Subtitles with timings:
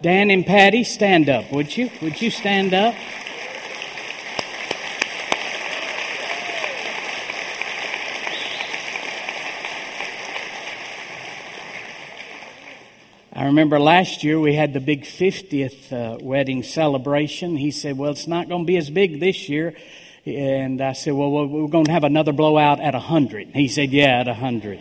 [0.00, 1.90] Dan and Patty, stand up, would you?
[2.02, 2.94] Would you stand up?
[13.32, 17.56] I remember last year we had the big 50th uh, wedding celebration.
[17.56, 19.74] He said, Well, it's not going to be as big this year.
[20.24, 23.48] And I said, Well, we're going to have another blowout at 100.
[23.48, 24.78] He said, Yeah, at 100.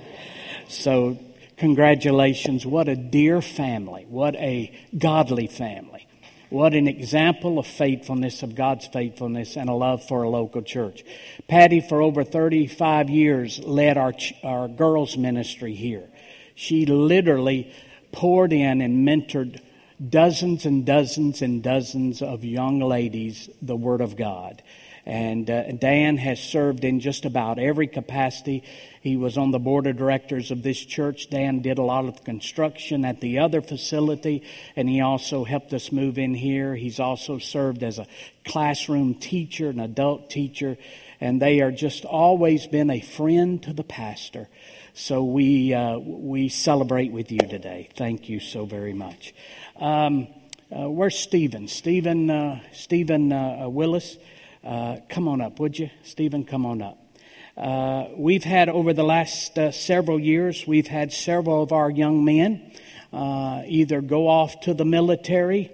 [0.68, 1.18] So
[1.58, 2.66] Congratulations.
[2.68, 4.06] What a dear family.
[4.08, 6.06] What a godly family.
[6.50, 11.04] What an example of faithfulness, of God's faithfulness, and a love for a local church.
[11.50, 16.08] Patty, for over 35 years, led our, our girls' ministry here.
[16.56, 17.74] She literally
[18.14, 19.60] poured in and mentored
[20.10, 24.62] dozens and dozens and dozens of young ladies the Word of God.
[25.08, 28.64] And uh, Dan has served in just about every capacity.
[29.00, 31.30] He was on the board of directors of this church.
[31.30, 34.44] Dan did a lot of construction at the other facility,
[34.76, 36.76] and he also helped us move in here.
[36.76, 38.08] He's also served as a
[38.44, 40.78] classroom teacher, an adult teacher,
[41.22, 44.50] and they are just always been a friend to the pastor.
[44.94, 47.88] So we uh, we celebrate with you today.
[47.96, 49.34] Thank you so very much.
[49.80, 50.28] Um,
[50.70, 51.70] uh, where's Stephen?
[51.70, 54.18] Stephen uh, Stephen uh, Willis.
[54.64, 55.90] Uh, come on up, would you?
[56.04, 56.98] Stephen, come on up.
[57.56, 62.24] Uh, we've had over the last uh, several years, we've had several of our young
[62.26, 62.72] men
[63.14, 65.72] uh, either go off to the military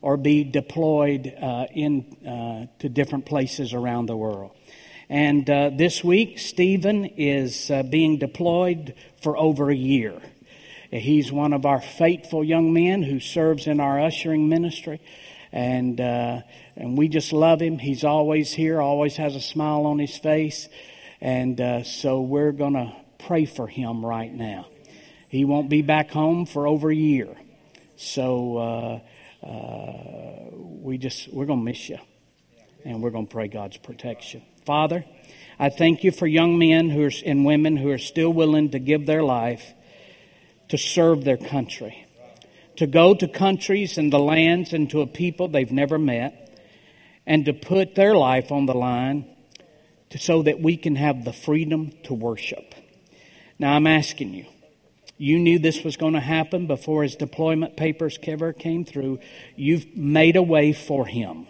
[0.00, 4.52] or be deployed uh, in uh, to different places around the world.
[5.08, 10.20] And this week, Stephen is being deployed for over a year.
[10.90, 15.00] He's one of our faithful young men who serves in our ushering ministry.
[15.52, 16.40] And uh,
[16.76, 17.78] and we just love him.
[17.78, 20.68] He's always here, always has a smile on his face.
[21.20, 24.66] And uh, so we're going to pray for him right now.
[25.28, 27.28] He won't be back home for over a year.
[27.96, 29.00] So
[29.42, 31.96] uh, uh, we just, we're going to miss you.
[32.84, 34.42] And we're going to pray God's protection.
[34.66, 35.04] Father,
[35.58, 38.78] I thank you for young men who are, and women who are still willing to
[38.78, 39.72] give their life
[40.68, 42.06] to serve their country,
[42.76, 46.45] to go to countries and the lands and to a people they've never met
[47.26, 49.24] and to put their life on the line
[50.10, 52.74] to, so that we can have the freedom to worship.
[53.58, 54.46] Now, I'm asking you,
[55.18, 59.18] you knew this was going to happen before his deployment papers ever came through.
[59.56, 61.46] You've made a way for him.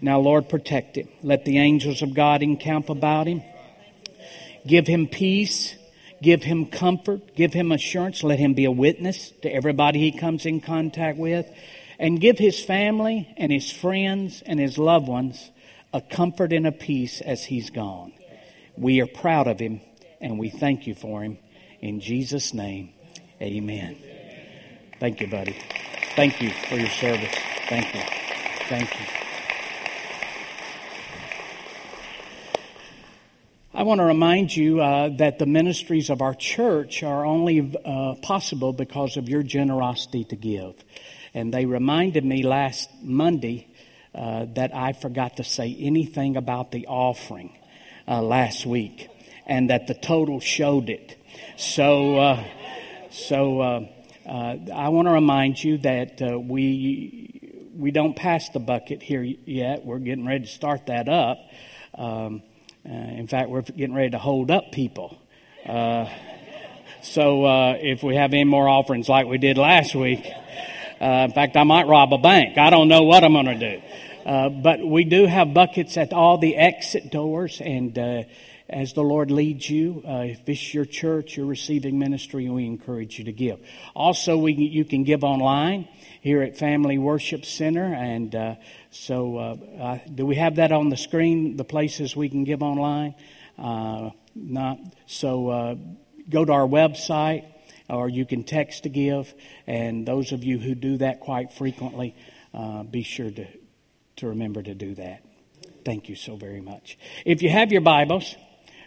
[0.00, 1.08] Now, Lord, protect him.
[1.22, 3.42] Let the angels of God encamp about him.
[4.66, 5.76] Give him peace.
[6.22, 7.36] Give him comfort.
[7.36, 8.22] Give him assurance.
[8.24, 11.46] Let him be a witness to everybody he comes in contact with
[11.98, 15.50] and give his family and his friends and his loved ones
[15.92, 18.12] a comfort and a peace as he's gone.
[18.76, 19.80] We are proud of him
[20.20, 21.38] and we thank you for him.
[21.80, 22.90] In Jesus' name,
[23.40, 23.96] amen.
[24.98, 25.54] Thank you, buddy.
[26.16, 27.32] Thank you for your service.
[27.68, 28.00] Thank you.
[28.68, 29.06] Thank you.
[33.74, 38.14] I want to remind you uh, that the ministries of our church are only uh,
[38.22, 40.74] possible because of your generosity to give.
[41.34, 43.66] And they reminded me last Monday
[44.14, 47.52] uh, that I forgot to say anything about the offering
[48.06, 49.08] uh, last week
[49.44, 51.18] and that the total showed it.
[51.56, 52.44] So, uh,
[53.10, 53.80] so uh,
[54.24, 59.24] uh, I want to remind you that uh, we, we don't pass the bucket here
[59.24, 59.84] yet.
[59.84, 61.38] We're getting ready to start that up.
[61.96, 62.42] Um,
[62.84, 65.18] in fact, we're getting ready to hold up people.
[67.02, 70.24] So uh, if we have any more offerings like we did last week,
[71.00, 72.56] uh, in fact, I might rob a bank.
[72.58, 73.82] I don't know what I'm going to do.
[74.24, 78.22] Uh, but we do have buckets at all the exit doors, and uh,
[78.70, 83.18] as the Lord leads you, uh, if it's your church, you're receiving ministry, we encourage
[83.18, 83.58] you to give.
[83.94, 85.86] Also, we, you can give online
[86.22, 88.54] here at Family Worship Center, and uh,
[88.90, 91.56] so uh, do we have that on the screen?
[91.58, 93.14] The places we can give online,
[93.58, 95.78] not so.
[96.30, 97.44] go to our website
[97.88, 99.32] or you can text to give.
[99.66, 102.14] And those of you who do that quite frequently,
[102.52, 103.46] uh, be sure to,
[104.16, 105.22] to remember to do that.
[105.84, 106.98] Thank you so very much.
[107.26, 108.34] If you have your Bibles,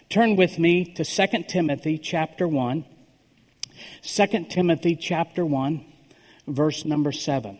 [0.10, 2.86] turn with me to 2 Timothy chapter 1.
[4.02, 5.86] 2 Timothy chapter 1,
[6.48, 7.60] verse number 7.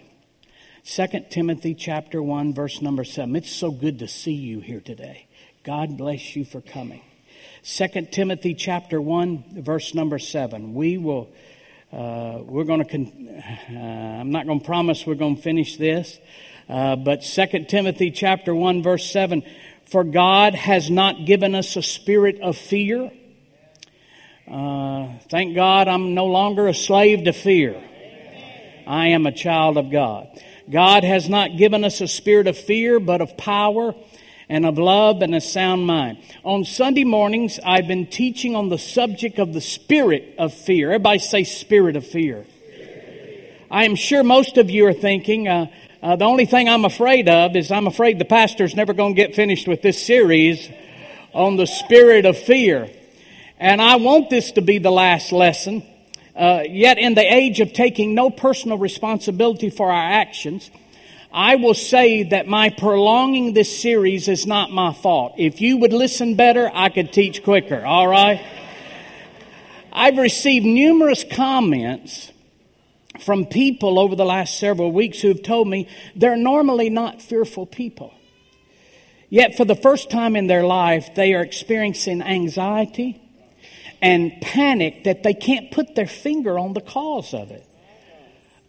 [0.86, 3.36] 2 Timothy chapter 1, verse number 7.
[3.36, 5.28] It's so good to see you here today.
[5.64, 7.02] God bless you for coming.
[7.68, 10.74] 2 Timothy chapter 1, verse number 7.
[10.74, 11.28] We will,
[11.92, 13.44] uh, we're going to, con-
[13.76, 16.18] uh, I'm not going to promise we're going to finish this,
[16.70, 19.44] uh, but 2 Timothy chapter 1, verse 7.
[19.86, 23.12] For God has not given us a spirit of fear.
[24.50, 27.76] Uh, thank God I'm no longer a slave to fear.
[28.88, 30.30] I am a child of God.
[30.70, 33.94] God has not given us a spirit of fear, but of power
[34.50, 36.18] and of love and a sound mind.
[36.44, 40.90] On Sunday mornings, I've been teaching on the subject of the spirit of fear.
[40.92, 42.46] Everybody say spirit of fear.
[43.70, 45.68] I am sure most of you are thinking, uh,
[46.02, 49.22] uh, the only thing I'm afraid of is I'm afraid the pastor's never going to
[49.22, 50.70] get finished with this series
[51.34, 52.90] on the spirit of fear.
[53.60, 55.84] And I want this to be the last lesson.
[56.34, 60.70] Uh, yet, in the age of taking no personal responsibility for our actions,
[61.32, 65.36] I will say that my prolonging this series is not my fault.
[65.38, 68.44] If you would listen better, I could teach quicker, all right?
[69.92, 72.32] I've received numerous comments
[73.20, 78.14] from people over the last several weeks who've told me they're normally not fearful people.
[79.30, 83.20] Yet, for the first time in their life, they are experiencing anxiety
[84.02, 87.66] and panic that they can't put their finger on the cause of it.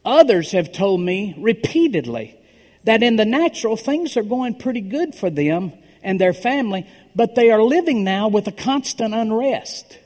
[0.05, 2.38] Others have told me repeatedly
[2.85, 5.73] that in the natural things are going pretty good for them
[6.03, 9.99] and their family, but they are living now with a constant unrest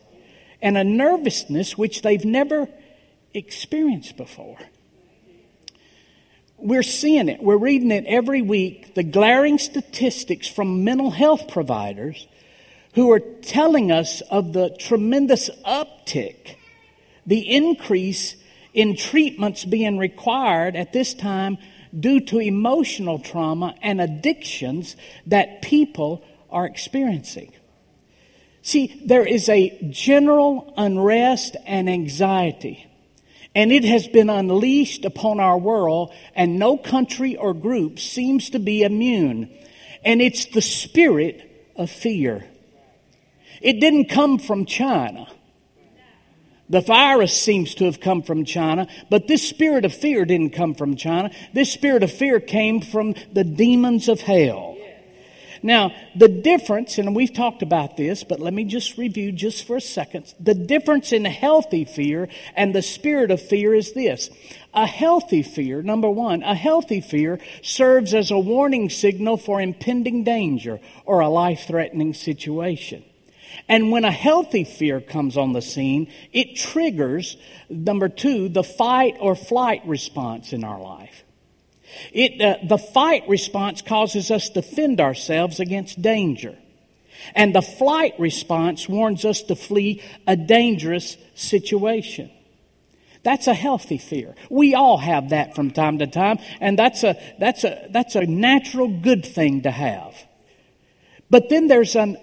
[0.61, 2.69] and a nervousness which they've never
[3.35, 4.57] experienced before.
[6.57, 12.27] We're seeing it, we're reading it every week the glaring statistics from mental health providers
[12.95, 16.55] who are telling us of the tremendous uptick,
[17.27, 18.37] the increase
[18.75, 21.59] in treatments being required at this time
[21.99, 24.97] due to emotional trauma and addictions
[25.27, 27.53] that people are experiencing.
[28.63, 32.87] See, there is a general unrest and anxiety,
[33.55, 38.59] and it has been unleashed upon our world, and no country or group seems to
[38.59, 39.51] be immune.
[40.05, 42.45] And it's the spirit of fear.
[43.61, 45.27] It didn't come from China.
[46.73, 50.73] The virus seems to have come from China, but this spirit of fear didn't come
[50.75, 51.31] from China.
[51.53, 54.79] This spirit of fear came from the demons of hell.
[55.63, 59.77] Now, the difference, and we've talked about this, but let me just review just for
[59.77, 60.33] a second.
[60.41, 64.31] The difference in healthy fear and the spirit of fear is this.
[64.73, 70.25] A healthy fear, number one, a healthy fear serves as a warning signal for impending
[70.25, 73.05] danger or a life threatening situation.
[73.69, 77.37] And when a healthy fear comes on the scene, it triggers,
[77.69, 81.25] number two, the fight or flight response in our life.
[82.13, 86.57] It, uh, the fight response causes us to fend ourselves against danger.
[87.35, 92.31] And the flight response warns us to flee a dangerous situation.
[93.23, 94.35] That's a healthy fear.
[94.51, 98.27] We all have that from time to time, and that's a, that's a, that's a
[98.27, 100.15] natural good thing to have.
[101.31, 102.17] But then there's an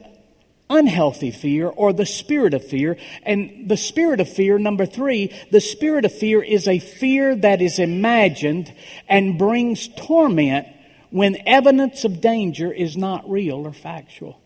[0.70, 2.98] unhealthy fear or the spirit of fear.
[3.24, 7.62] And the spirit of fear, number three, the spirit of fear is a fear that
[7.62, 8.72] is imagined
[9.08, 10.68] and brings torment
[11.10, 14.40] when evidence of danger is not real or factual.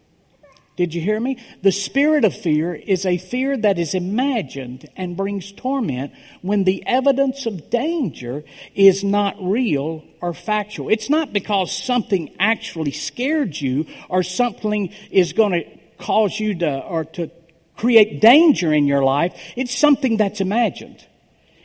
[0.76, 1.38] Did you hear me?
[1.62, 6.84] The spirit of fear is a fear that is imagined and brings torment when the
[6.88, 8.44] evidence of danger
[8.74, 10.90] is not real or factual.
[10.90, 15.66] It's not because something actually scared you or something is going to
[16.00, 17.30] cause you to, or to
[17.76, 21.06] create danger in your life, it's something that's imagined.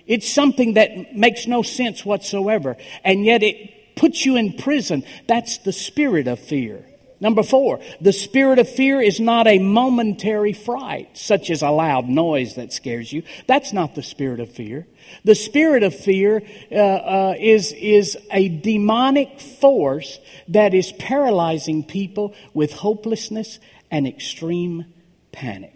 [0.07, 2.77] It's something that makes no sense whatsoever.
[3.05, 5.05] And yet it puts you in prison.
[5.27, 6.85] That's the spirit of fear.
[7.21, 12.07] Number four, the spirit of fear is not a momentary fright, such as a loud
[12.09, 13.25] noise that scares you.
[13.49, 14.87] That's not the spirit of fear.
[15.25, 22.35] The spirit of fear uh, uh, is, is a demonic force that is paralyzing people
[22.55, 23.59] with hopelessness
[23.91, 24.85] an extreme
[25.33, 25.75] panic.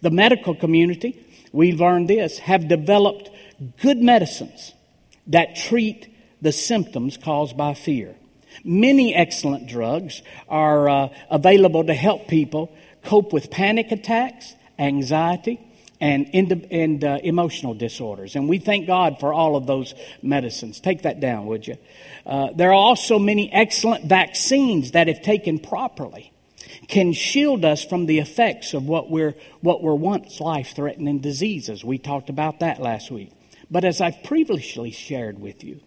[0.00, 1.18] The medical community,
[1.52, 3.30] we learned this, have developed
[3.80, 4.72] good medicines
[5.28, 6.08] that treat
[6.42, 8.14] the symptoms caused by fear.
[8.64, 12.72] Many excellent drugs are uh, available to help people
[13.02, 15.60] cope with panic attacks, anxiety,
[16.00, 16.30] and,
[16.70, 18.36] and uh, emotional disorders.
[18.36, 20.80] And we thank God for all of those medicines.
[20.80, 21.76] Take that down, would you?
[22.26, 26.32] Uh, there are also many excellent vaccines that, if taken properly,
[26.88, 31.84] can shield us from the effects of what we're, what were once life threatening diseases.
[31.84, 33.32] We talked about that last week.
[33.70, 35.80] But as I've previously shared with you,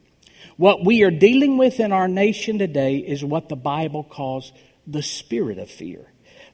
[0.57, 4.51] what we are dealing with in our nation today is what the Bible calls
[4.87, 6.01] the spirit of fear.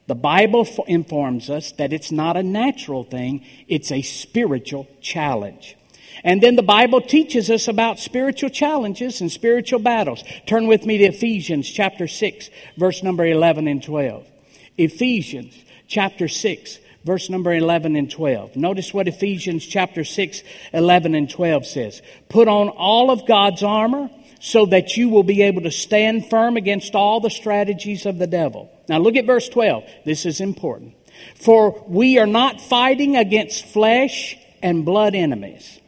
[0.06, 5.76] The Bible informs us that it's not a natural thing, it's a spiritual challenge.
[6.22, 10.22] And then the Bible teaches us about spiritual challenges and spiritual battles.
[10.46, 14.26] Turn with me to Ephesians chapter 6, verse number 11 and 12.
[14.76, 15.54] Ephesians
[15.86, 18.56] chapter 6, verse number 11 and 12.
[18.56, 22.02] Notice what Ephesians chapter 6, 11 and 12 says.
[22.28, 26.56] Put on all of God's armor so that you will be able to stand firm
[26.56, 28.68] against all the strategies of the devil.
[28.88, 29.84] Now look at verse 12.
[30.04, 30.94] This is important.
[31.36, 35.78] For we are not fighting against flesh and blood enemies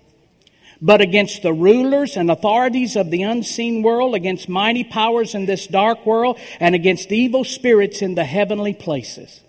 [0.80, 5.66] but against the rulers and authorities of the unseen world, against mighty powers in this
[5.66, 9.40] dark world, and against evil spirits in the heavenly places.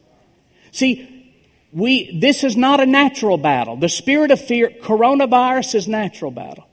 [0.71, 1.13] See,
[1.73, 3.75] we, this is not a natural battle.
[3.75, 6.65] The spirit of fear, coronavirus is natural battle.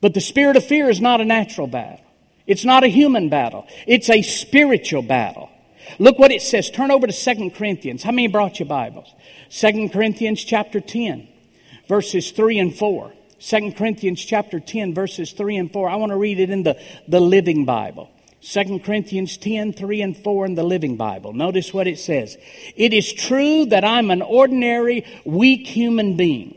[0.00, 2.00] But the spirit of fear is not a natural battle.
[2.46, 3.66] It's not a human battle.
[3.86, 5.50] It's a spiritual battle.
[5.98, 6.70] Look what it says.
[6.70, 8.02] Turn over to Second Corinthians.
[8.02, 9.12] How many brought you Bibles?
[9.50, 11.28] Second Corinthians chapter 10,
[11.86, 13.12] verses 3 and 4.
[13.48, 15.88] 2 Corinthians chapter 10, verses 3 and 4.
[15.90, 18.10] I want to read it in the, the Living Bible.
[18.40, 21.34] 2 Corinthians 10, 3 and 4 in the Living Bible.
[21.34, 22.38] Notice what it says.
[22.74, 26.56] It is true that I'm an ordinary, weak human being,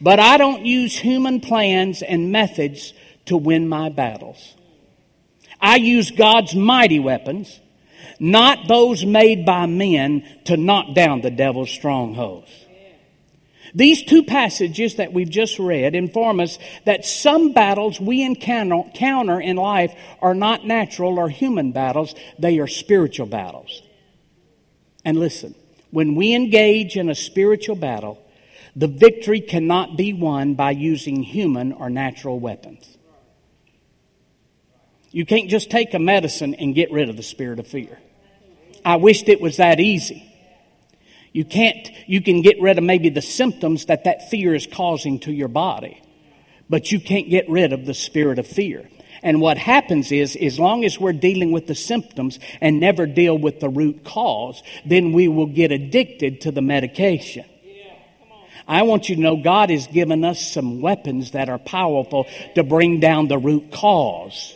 [0.00, 2.94] but I don't use human plans and methods
[3.26, 4.54] to win my battles.
[5.60, 7.58] I use God's mighty weapons,
[8.20, 12.50] not those made by men to knock down the devil's strongholds.
[13.74, 19.56] These two passages that we've just read inform us that some battles we encounter in
[19.56, 23.82] life are not natural or human battles, they are spiritual battles.
[25.04, 25.54] And listen,
[25.90, 28.20] when we engage in a spiritual battle,
[28.74, 32.96] the victory cannot be won by using human or natural weapons.
[35.10, 37.98] You can't just take a medicine and get rid of the spirit of fear.
[38.84, 40.24] I wished it was that easy.
[41.32, 45.18] You can't, you can get rid of maybe the symptoms that that fear is causing
[45.20, 46.00] to your body,
[46.70, 48.88] but you can't get rid of the spirit of fear.
[49.22, 53.36] And what happens is, as long as we're dealing with the symptoms and never deal
[53.36, 57.44] with the root cause, then we will get addicted to the medication.
[58.68, 62.62] I want you to know God has given us some weapons that are powerful to
[62.62, 64.54] bring down the root cause,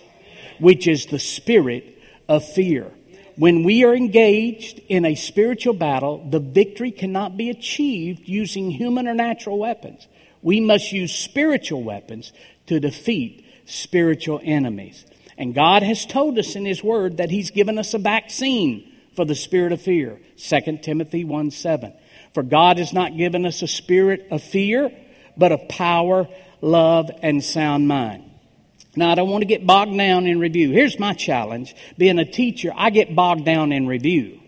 [0.61, 1.99] which is the spirit
[2.29, 2.91] of fear
[3.37, 9.09] when we are engaged in a spiritual battle, the victory cannot be achieved using human
[9.09, 10.07] or natural weapons.
[10.43, 12.33] We must use spiritual weapons
[12.67, 15.07] to defeat spiritual enemies.
[15.39, 19.25] And God has told us in His Word that He's given us a vaccine for
[19.25, 20.21] the spirit of fear.
[20.37, 21.93] 2 Timothy 1 7.
[22.35, 24.91] For God has not given us a spirit of fear,
[25.37, 26.29] but of power,
[26.61, 28.25] love, and sound mind.
[28.95, 30.71] Now, I don't want to get bogged down in review.
[30.71, 34.39] Here's my challenge being a teacher, I get bogged down in review.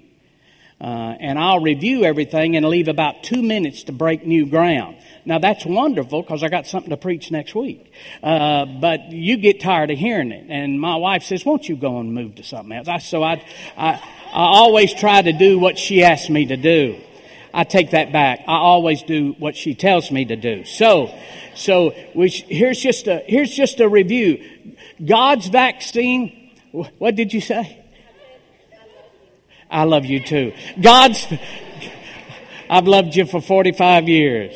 [0.81, 4.97] Uh, and I'll review everything and leave about two minutes to break new ground.
[5.25, 7.91] Now, that's wonderful because I got something to preach next week.
[8.23, 10.45] Uh, but you get tired of hearing it.
[10.51, 12.89] And my wife says, Won't you go and move to something else?
[12.89, 13.43] I, so I,
[13.79, 14.01] I, I
[14.35, 17.01] always try to do what she asks me to do.
[17.57, 18.41] I take that back.
[18.49, 20.65] I always do what she tells me to do.
[20.65, 21.17] So,
[21.55, 24.75] so we, here's just a, here's just a review.
[25.05, 26.51] God's vaccine.
[26.73, 27.81] What did you say?
[29.71, 30.53] I love you too.
[30.83, 31.25] God's,
[32.69, 34.53] I've loved you for 45 years.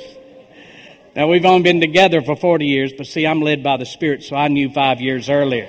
[1.14, 4.24] Now we've only been together for 40 years, but see, I'm led by the Spirit,
[4.24, 5.68] so I knew five years earlier.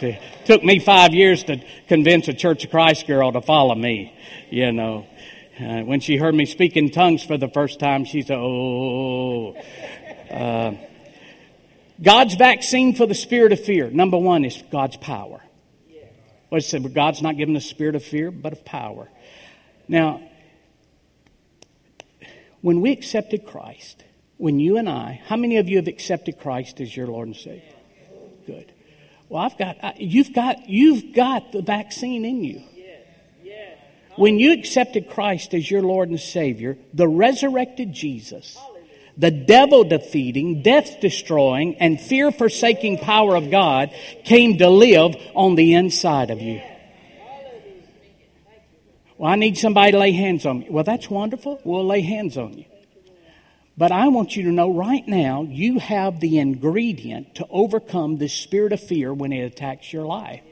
[0.00, 4.14] See, took me five years to convince a Church of Christ girl to follow me,
[4.50, 5.06] you know.
[5.60, 9.54] Uh, when she heard me speak in tongues for the first time, she said, Oh.
[10.30, 10.72] Uh,
[12.02, 15.40] God's vaccine for the spirit of fear, number one, is God's power.
[16.48, 19.08] What well, said, God's not given the spirit of fear, but of power.
[19.86, 20.20] Now,
[22.62, 24.02] when we accepted Christ,
[24.38, 27.36] when you and I, how many of you have accepted Christ as your Lord and
[27.36, 27.62] Savior?
[28.44, 28.72] Good.
[29.28, 32.60] Well, I've got, I, you've got, you've got the vaccine in you.
[34.16, 38.56] When you accepted Christ as your Lord and Savior, the resurrected Jesus,
[39.16, 43.90] the devil defeating, death destroying, and fear forsaking power of God
[44.24, 46.60] came to live on the inside of you.
[49.18, 50.66] Well, I need somebody to lay hands on me.
[50.70, 51.60] Well, that's wonderful.
[51.64, 52.64] We'll lay hands on you.
[53.76, 58.28] But I want you to know right now, you have the ingredient to overcome the
[58.28, 60.42] spirit of fear when it attacks your life.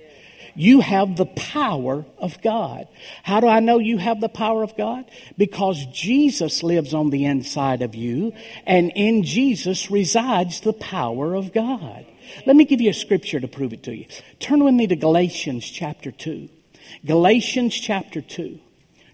[0.54, 2.87] You have the power of God.
[3.23, 5.11] How do I know you have the power of God?
[5.38, 8.35] Because Jesus lives on the inside of you,
[8.66, 12.04] and in Jesus resides the power of God.
[12.47, 14.06] Let me give you a scripture to prove it to you.
[14.40, 16.49] Turn with me to Galatians chapter 2.
[17.06, 18.59] Galatians chapter 2.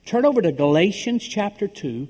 [0.07, 2.09] Turn over to Galatians chapter 2.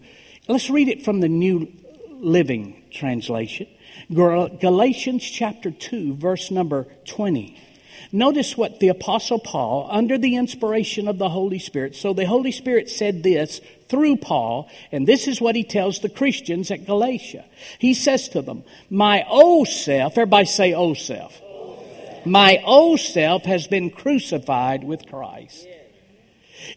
[0.48, 1.70] Let's read it from the New
[2.12, 3.66] Living Translation.
[4.10, 7.60] Galatians chapter 2, verse number 20.
[8.12, 12.52] Notice what the Apostle Paul, under the inspiration of the Holy Spirit, so the Holy
[12.52, 17.44] Spirit said this through Paul, and this is what he tells the Christians at Galatia.
[17.78, 21.40] He says to them, My old self, everybody say old self.
[22.24, 25.66] My old self has been crucified with Christ.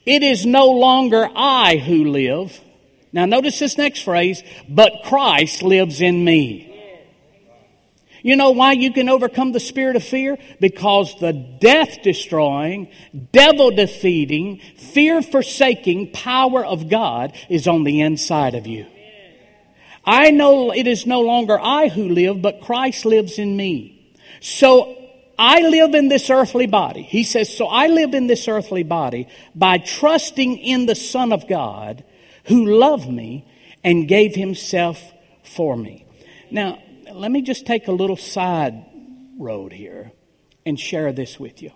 [0.05, 2.59] It is no longer I who live.
[3.11, 6.67] Now notice this next phrase, but Christ lives in me.
[8.23, 10.37] You know why you can overcome the spirit of fear?
[10.59, 12.89] Because the death destroying,
[13.31, 18.85] devil defeating, fear forsaking power of God is on the inside of you.
[20.05, 24.15] I know it is no longer I who live, but Christ lives in me.
[24.39, 24.97] So
[25.37, 27.01] I live in this earthly body.
[27.01, 31.47] He says, So I live in this earthly body by trusting in the Son of
[31.47, 32.03] God
[32.45, 33.47] who loved me
[33.83, 35.01] and gave himself
[35.43, 36.05] for me.
[36.49, 36.79] Now,
[37.15, 38.85] let me just take a little side
[39.37, 40.11] road here
[40.65, 41.71] and share this with you.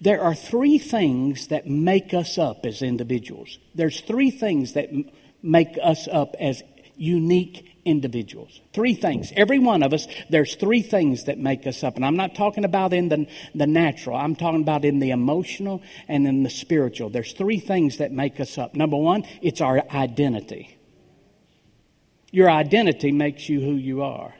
[0.00, 3.58] There are three things that make us up as individuals.
[3.74, 5.10] There's three things that m-
[5.42, 6.62] make us up as
[6.96, 8.60] unique individuals.
[8.72, 9.32] Three things.
[9.36, 11.96] Every one of us, there's three things that make us up.
[11.96, 15.82] And I'm not talking about in the, the natural, I'm talking about in the emotional
[16.08, 17.10] and in the spiritual.
[17.10, 18.74] There's three things that make us up.
[18.74, 20.77] Number one, it's our identity.
[22.30, 24.34] Your identity makes you who you are.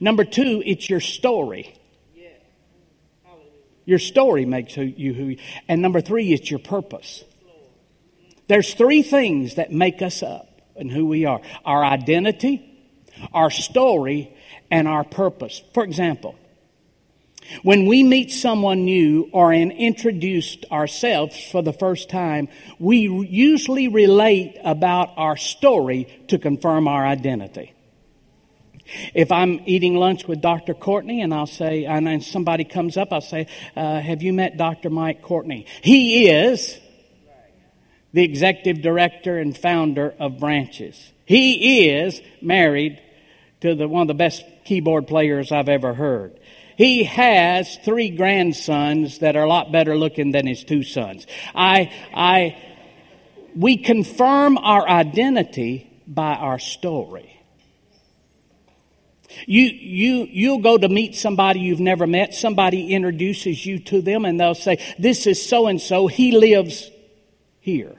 [0.00, 1.74] Number two, it's your story.
[3.86, 5.36] Your story makes you who you
[5.68, 7.22] And number three, it's your purpose.
[8.48, 12.64] There's three things that make us up and who we are our identity,
[13.32, 14.34] our story,
[14.70, 15.62] and our purpose.
[15.74, 16.34] For example,
[17.62, 22.48] when we meet someone new or introduce ourselves for the first time,
[22.78, 22.98] we
[23.28, 27.72] usually relate about our story to confirm our identity.
[29.14, 30.74] If I'm eating lunch with Dr.
[30.74, 33.46] Courtney and I'll say, and then somebody comes up, I'll say,
[33.76, 34.90] uh, Have you met Dr.
[34.90, 35.66] Mike Courtney?
[35.82, 36.78] He is
[38.12, 41.12] the executive director and founder of Branches.
[41.24, 43.00] He is married
[43.62, 46.38] to the, one of the best keyboard players I've ever heard.
[46.76, 51.26] He has three grandsons that are a lot better looking than his two sons.
[51.54, 52.56] I, I,
[53.54, 57.30] we confirm our identity by our story.
[59.46, 62.34] You, you, you'll go to meet somebody you've never met.
[62.34, 66.06] Somebody introduces you to them and they'll say, This is so and so.
[66.06, 66.88] He lives
[67.60, 67.94] here.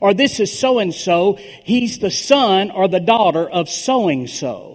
[0.00, 1.34] Or this is so and so.
[1.64, 4.73] He's the son or the daughter of so and so.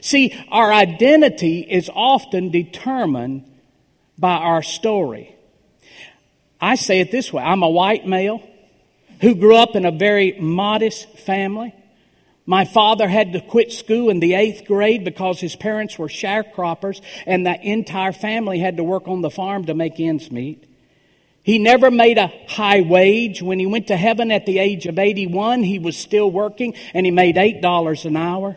[0.00, 3.44] See, our identity is often determined
[4.18, 5.34] by our story.
[6.60, 8.42] I say it this way I'm a white male
[9.20, 11.74] who grew up in a very modest family.
[12.46, 17.00] My father had to quit school in the eighth grade because his parents were sharecroppers
[17.26, 20.68] and the entire family had to work on the farm to make ends meet.
[21.42, 23.42] He never made a high wage.
[23.42, 27.06] When he went to heaven at the age of 81, he was still working and
[27.06, 28.56] he made $8 an hour.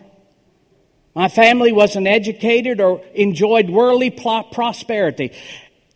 [1.18, 5.32] My family wasn't educated or enjoyed worldly prosperity.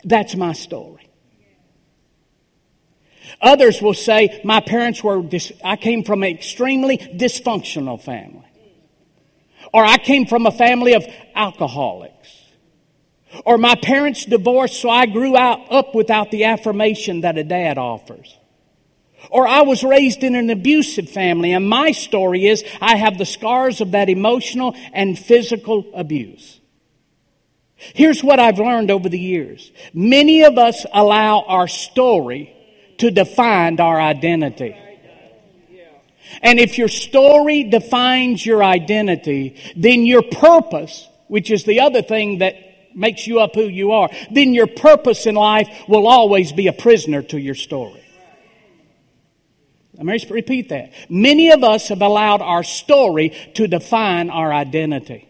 [0.04, 1.08] That's my story.
[3.40, 8.44] Others will say, My parents were, dis- I came from an extremely dysfunctional family.
[9.72, 11.06] Or I came from a family of
[11.36, 12.36] alcoholics.
[13.46, 17.78] Or my parents divorced, so I grew out, up without the affirmation that a dad
[17.78, 18.36] offers.
[19.30, 23.26] Or I was raised in an abusive family, and my story is I have the
[23.26, 26.60] scars of that emotional and physical abuse.
[27.76, 32.56] Here's what I've learned over the years many of us allow our story
[32.98, 34.76] to define our identity.
[36.42, 42.38] And if your story defines your identity, then your purpose, which is the other thing
[42.38, 42.56] that
[42.96, 46.74] makes you up who you are, then your purpose in life will always be a
[46.74, 48.01] prisoner to your story.
[49.98, 50.94] Let me repeat that.
[51.10, 55.28] Many of us have allowed our story to define our identity.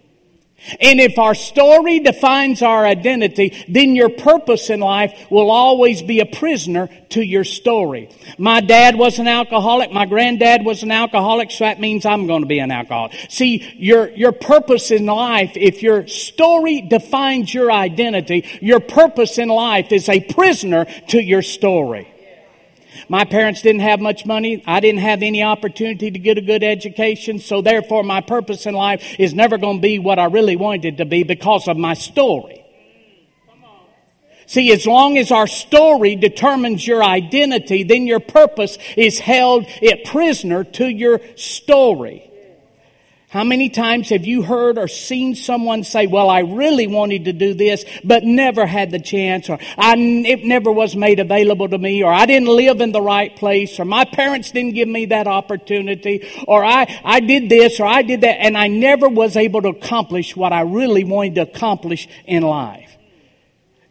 [0.80, 6.19] And if our story defines our identity, then your purpose in life will always be
[6.19, 8.10] a prisoner to your story.
[8.38, 9.91] My dad was an alcoholic.
[9.91, 13.15] My granddad was an alcoholic, so that means I'm going to be an alcoholic.
[13.32, 19.50] See, your, your purpose in life, if your story defines your identity, your purpose in
[19.50, 22.08] life is a prisoner to your story.
[23.08, 24.63] My parents didn't have much money.
[24.67, 27.39] I didn't have any opportunity to get a good education.
[27.39, 30.86] So therefore, my purpose in life is never going to be what I really wanted
[30.86, 32.58] it to be because of my story.
[34.47, 39.65] See, as long as our story determines your identity, then your purpose is held
[40.06, 42.30] prisoner to your story.
[43.32, 47.34] How many times have you heard or seen someone say, well, I really wanted to
[47.34, 51.78] do this, but never had the chance, or I, it never was made available to
[51.78, 55.06] me, or I didn't live in the right place, or my parents didn't give me
[55.08, 59.38] that opportunity, or I, I did this, or I did that, and I never was
[59.38, 62.90] able to accomplish what I really wanted to accomplish in life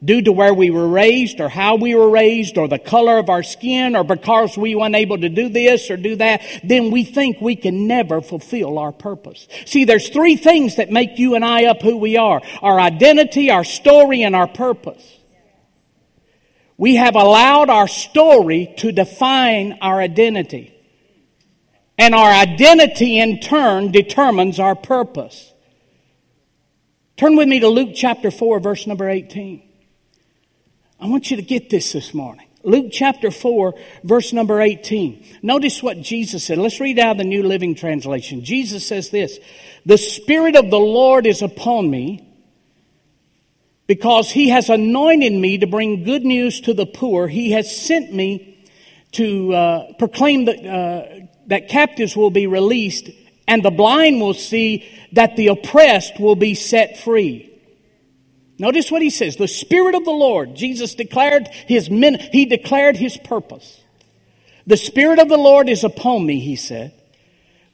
[0.02, 3.28] due to where we were raised or how we were raised or the color of
[3.28, 7.04] our skin or because we were unable to do this or do that, then we
[7.04, 9.46] think we can never fulfill our purpose.
[9.66, 12.40] See, there's three things that make you and I up who we are.
[12.62, 15.18] Our identity, our story, and our purpose.
[16.78, 20.74] We have allowed our story to define our identity.
[21.98, 25.52] And our identity in turn determines our purpose.
[27.18, 29.64] Turn with me to Luke chapter 4, verse number 18.
[31.00, 32.44] I want you to get this this morning.
[32.62, 35.38] Luke chapter 4, verse number 18.
[35.40, 36.58] Notice what Jesus said.
[36.58, 38.44] Let's read out the New Living Translation.
[38.44, 39.38] Jesus says this
[39.86, 42.28] The Spirit of the Lord is upon me
[43.86, 47.26] because He has anointed me to bring good news to the poor.
[47.28, 48.62] He has sent me
[49.12, 53.08] to uh, proclaim that, uh, that captives will be released
[53.48, 57.49] and the blind will see, that the oppressed will be set free
[58.60, 59.36] Notice what he says.
[59.36, 63.82] The Spirit of the Lord, Jesus declared his men, he declared his purpose.
[64.66, 66.92] The Spirit of the Lord is upon me, he said,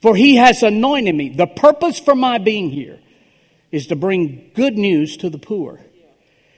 [0.00, 1.30] for he has anointed me.
[1.30, 3.00] The purpose for my being here
[3.72, 5.80] is to bring good news to the poor.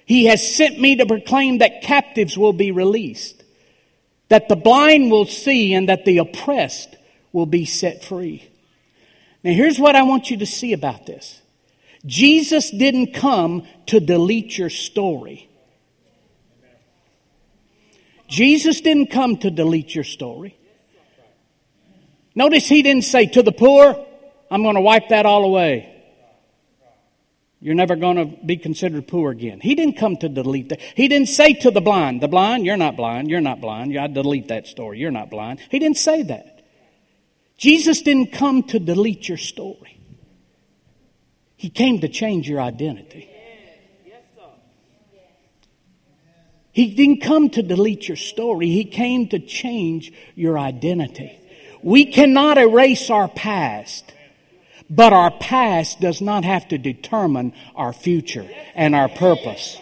[0.05, 3.43] He has sent me to proclaim that captives will be released,
[4.29, 6.95] that the blind will see, and that the oppressed
[7.33, 8.47] will be set free.
[9.43, 11.41] Now, here's what I want you to see about this
[12.05, 15.48] Jesus didn't come to delete your story.
[18.29, 20.57] Jesus didn't come to delete your story.
[22.35, 24.07] Notice he didn't say, To the poor,
[24.51, 25.94] I'm going to wipe that all away.
[27.61, 29.59] You're never going to be considered poor again.
[29.61, 30.81] He didn't come to delete that.
[30.81, 34.07] He didn't say to the blind, The blind, you're not blind, you're not blind, I
[34.07, 35.61] delete that story, you're not blind.
[35.70, 36.64] He didn't say that.
[37.57, 39.98] Jesus didn't come to delete your story,
[41.57, 43.31] He came to change your identity.
[46.72, 51.38] He didn't come to delete your story, He came to change your identity.
[51.83, 54.12] We cannot erase our past,
[54.90, 59.78] but our past does not have to determine our future and our purpose.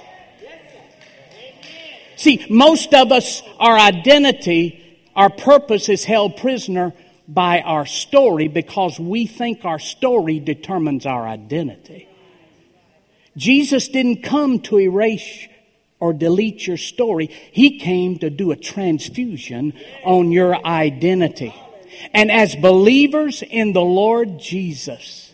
[2.16, 4.82] See, most of us, our identity,
[5.14, 6.92] our purpose is held prisoner
[7.28, 12.08] by our story because we think our story determines our identity.
[13.36, 15.48] Jesus didn't come to erase
[16.00, 17.26] or delete your story.
[17.52, 19.72] He came to do a transfusion
[20.04, 21.54] on your identity.
[22.12, 25.32] And as believers in the Lord Jesus,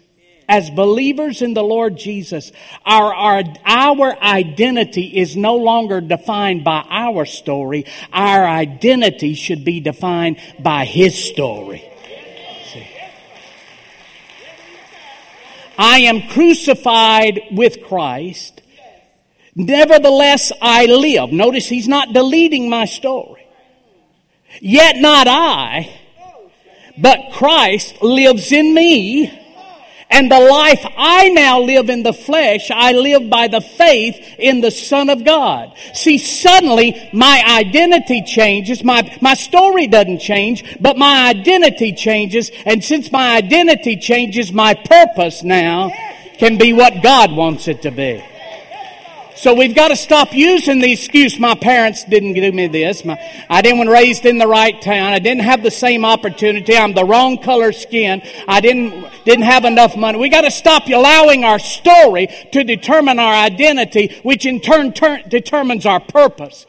[0.48, 2.52] as believers in the Lord Jesus,
[2.84, 7.86] our, our, our identity is no longer defined by our story.
[8.12, 11.88] Our identity should be defined by His story.
[15.78, 18.51] I am crucified with Christ.
[19.54, 21.30] Nevertheless, I live.
[21.30, 23.46] Notice he's not deleting my story.
[24.60, 25.98] Yet not I,
[26.98, 29.38] but Christ lives in me.
[30.10, 34.60] And the life I now live in the flesh, I live by the faith in
[34.60, 35.72] the Son of God.
[35.94, 38.84] See, suddenly my identity changes.
[38.84, 42.50] My, my story doesn't change, but my identity changes.
[42.66, 45.88] And since my identity changes, my purpose now
[46.36, 48.22] can be what God wants it to be.
[49.42, 53.04] So we've got to stop using the excuse, my parents didn't give me this.
[53.04, 53.18] My,
[53.50, 55.12] I didn't raised in the right town.
[55.12, 56.76] I didn't have the same opportunity.
[56.76, 58.22] I'm the wrong color skin.
[58.46, 60.16] I didn't, didn't have enough money.
[60.16, 64.94] We got to stop allowing our story to determine our identity, which in turn
[65.28, 66.64] determines our purpose.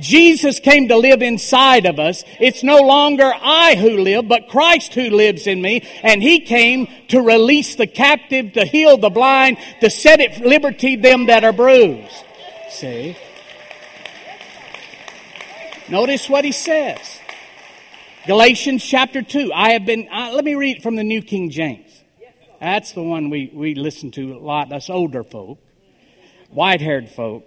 [0.00, 2.22] Jesus came to live inside of us.
[2.40, 5.86] It's no longer I who live, but Christ who lives in me.
[6.02, 10.96] And He came to release the captive, to heal the blind, to set at liberty
[10.96, 12.12] them that are bruised.
[12.70, 13.16] See?
[15.88, 17.00] Notice what He says.
[18.26, 19.52] Galatians chapter 2.
[19.54, 21.84] I have been, uh, let me read from the New King James.
[22.60, 25.58] That's the one we, we listen to a lot, us older folk,
[26.50, 27.44] white haired folk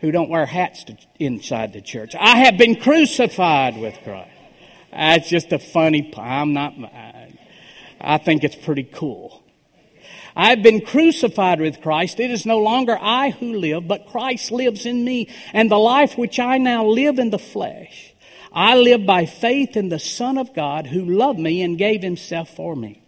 [0.00, 2.14] who don't wear hats to, inside the church.
[2.18, 4.30] I have been crucified with Christ.
[4.90, 6.12] That's just a funny.
[6.16, 6.72] I'm not.
[6.78, 7.38] I,
[8.00, 9.42] I think it's pretty cool.
[10.34, 12.18] I have been crucified with Christ.
[12.18, 15.28] It is no longer I who live, but Christ lives in me.
[15.52, 18.14] And the life which I now live in the flesh,
[18.52, 22.50] I live by faith in the Son of God who loved me and gave himself
[22.54, 23.02] for me.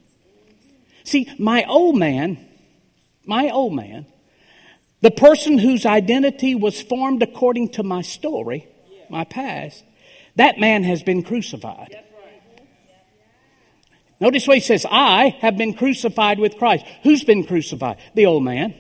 [1.04, 2.44] See, my old man,
[3.24, 4.06] my old man
[5.02, 8.66] the person whose identity was formed according to my story,
[9.10, 9.84] my past,
[10.36, 11.98] that man has been crucified.
[14.20, 16.86] Notice what he says I have been crucified with Christ.
[17.02, 17.96] Who's been crucified?
[18.14, 18.74] The old man.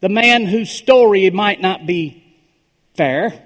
[0.00, 2.24] The man whose story might not be
[2.96, 3.45] fair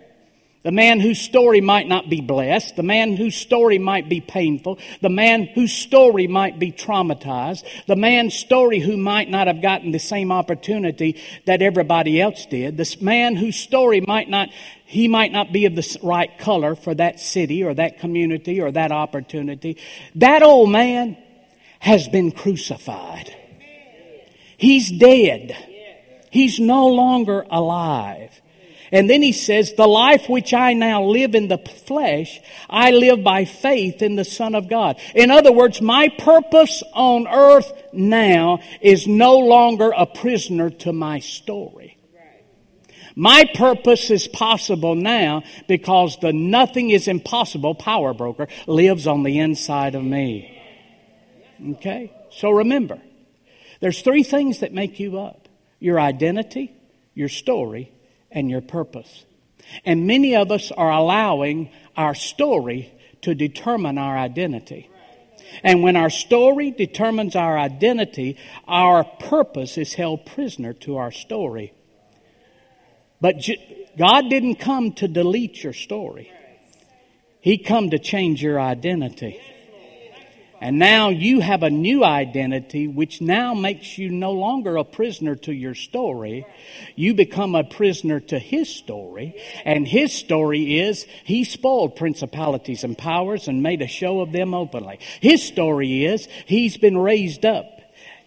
[0.62, 4.78] the man whose story might not be blessed, the man whose story might be painful,
[5.00, 9.90] the man whose story might be traumatized, the man's story who might not have gotten
[9.90, 14.50] the same opportunity that everybody else did, this man whose story might not,
[14.84, 18.70] he might not be of the right color for that city or that community or
[18.70, 19.78] that opportunity.
[20.16, 21.16] That old man
[21.78, 23.34] has been crucified.
[24.58, 25.56] He's dead.
[26.30, 28.39] He's no longer alive.
[28.92, 33.22] And then he says, The life which I now live in the flesh, I live
[33.22, 34.98] by faith in the Son of God.
[35.14, 41.20] In other words, my purpose on earth now is no longer a prisoner to my
[41.20, 41.96] story.
[43.16, 49.38] My purpose is possible now because the nothing is impossible power broker lives on the
[49.40, 50.56] inside of me.
[51.74, 52.12] Okay?
[52.30, 53.00] So remember,
[53.80, 55.48] there's three things that make you up
[55.80, 56.72] your identity,
[57.14, 57.92] your story,
[58.30, 59.24] and your purpose.
[59.84, 64.88] And many of us are allowing our story to determine our identity.
[65.62, 68.36] And when our story determines our identity,
[68.68, 71.72] our purpose is held prisoner to our story.
[73.20, 73.36] But
[73.98, 76.32] God didn't come to delete your story.
[77.40, 79.40] He come to change your identity.
[80.62, 85.34] And now you have a new identity, which now makes you no longer a prisoner
[85.36, 86.46] to your story.
[86.94, 89.36] You become a prisoner to his story.
[89.64, 94.52] And his story is he spoiled principalities and powers and made a show of them
[94.52, 94.98] openly.
[95.22, 97.64] His story is he's been raised up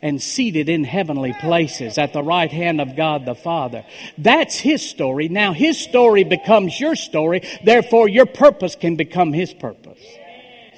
[0.02, 3.86] and seated in heavenly places at the right hand of God the Father.
[4.17, 5.30] That's his story.
[5.30, 7.41] Now his story becomes your story.
[7.63, 10.00] Therefore, your purpose can become his purpose.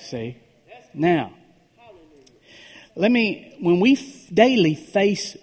[0.09, 0.37] See?
[0.93, 1.31] Now,
[2.95, 3.95] let me, when we
[4.33, 5.35] daily face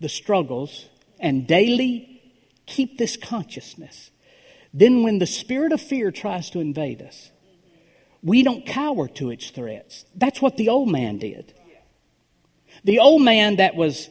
[0.00, 0.86] the struggles
[1.18, 2.22] and daily
[2.66, 4.10] keep this consciousness,
[4.74, 7.30] then when the spirit of fear tries to invade us,
[8.22, 10.04] we don't cower to its threats.
[10.14, 11.54] That's what the old man did.
[12.84, 14.08] The old man that was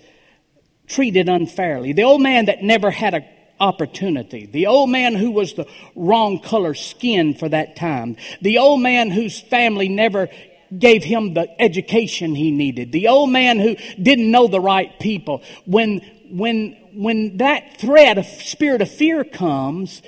[0.87, 3.25] treated unfairly, the old man that never had an
[3.59, 8.81] opportunity, the old man who was the wrong color skin for that time, the old
[8.81, 10.29] man whose family never
[10.77, 12.91] gave him the education he needed.
[12.91, 15.43] The old man who didn't know the right people.
[15.65, 16.01] When,
[16.31, 20.01] when, when that threat of spirit of fear comes,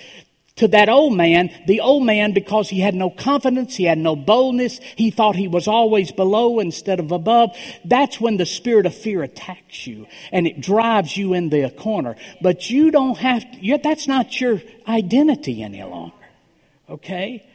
[0.57, 4.13] to that old man, the old man, because he had no confidence, he had no
[4.17, 7.51] boldness, he thought he was always below instead of above.
[7.85, 12.17] That's when the spirit of fear attacks you and it drives you in the corner.
[12.41, 16.13] But you don't have, to, that's not your identity any longer.
[16.89, 17.45] Okay?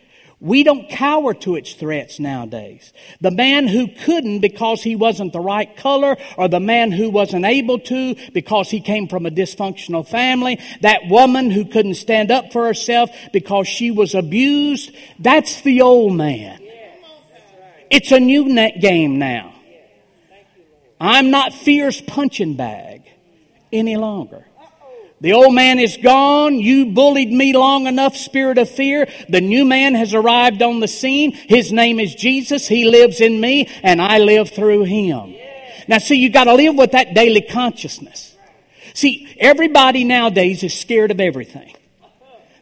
[0.44, 2.92] We don't cower to its threats nowadays.
[3.22, 7.46] The man who couldn't because he wasn't the right color or the man who wasn't
[7.46, 12.52] able to because he came from a dysfunctional family, that woman who couldn't stand up
[12.52, 16.58] for herself because she was abused, that's the old man.
[17.90, 19.54] It's a new net game now.
[21.00, 23.04] I'm not fear's punching bag
[23.72, 24.44] any longer.
[25.24, 26.60] The old man is gone.
[26.60, 29.08] You bullied me long enough, spirit of fear.
[29.30, 31.32] The new man has arrived on the scene.
[31.32, 32.68] His name is Jesus.
[32.68, 35.34] He lives in me and I live through him.
[35.88, 38.36] Now see, you gotta live with that daily consciousness.
[38.92, 41.74] See, everybody nowadays is scared of everything.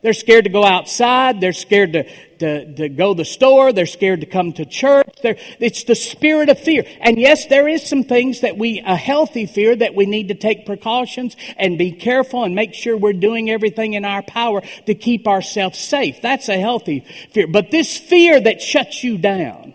[0.03, 1.41] They're scared to go outside.
[1.41, 2.05] They're scared to,
[2.43, 3.73] to, to go to the store.
[3.73, 5.09] They're scared to come to church.
[5.23, 6.85] They're, it's the spirit of fear.
[7.01, 10.35] And yes, there is some things that we, a healthy fear that we need to
[10.35, 14.95] take precautions and be careful and make sure we're doing everything in our power to
[14.97, 16.21] keep ourselves safe.
[16.23, 17.47] That's a healthy fear.
[17.47, 19.75] But this fear that shuts you down,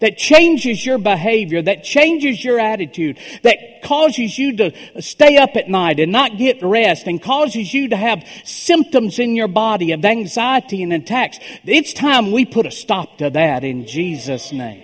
[0.00, 5.68] that changes your behavior, that changes your attitude, that causes you to stay up at
[5.68, 10.04] night and not get rest and causes you to have symptoms in your body of
[10.04, 11.38] anxiety and attacks.
[11.64, 14.82] It's time we put a stop to that in Jesus' name.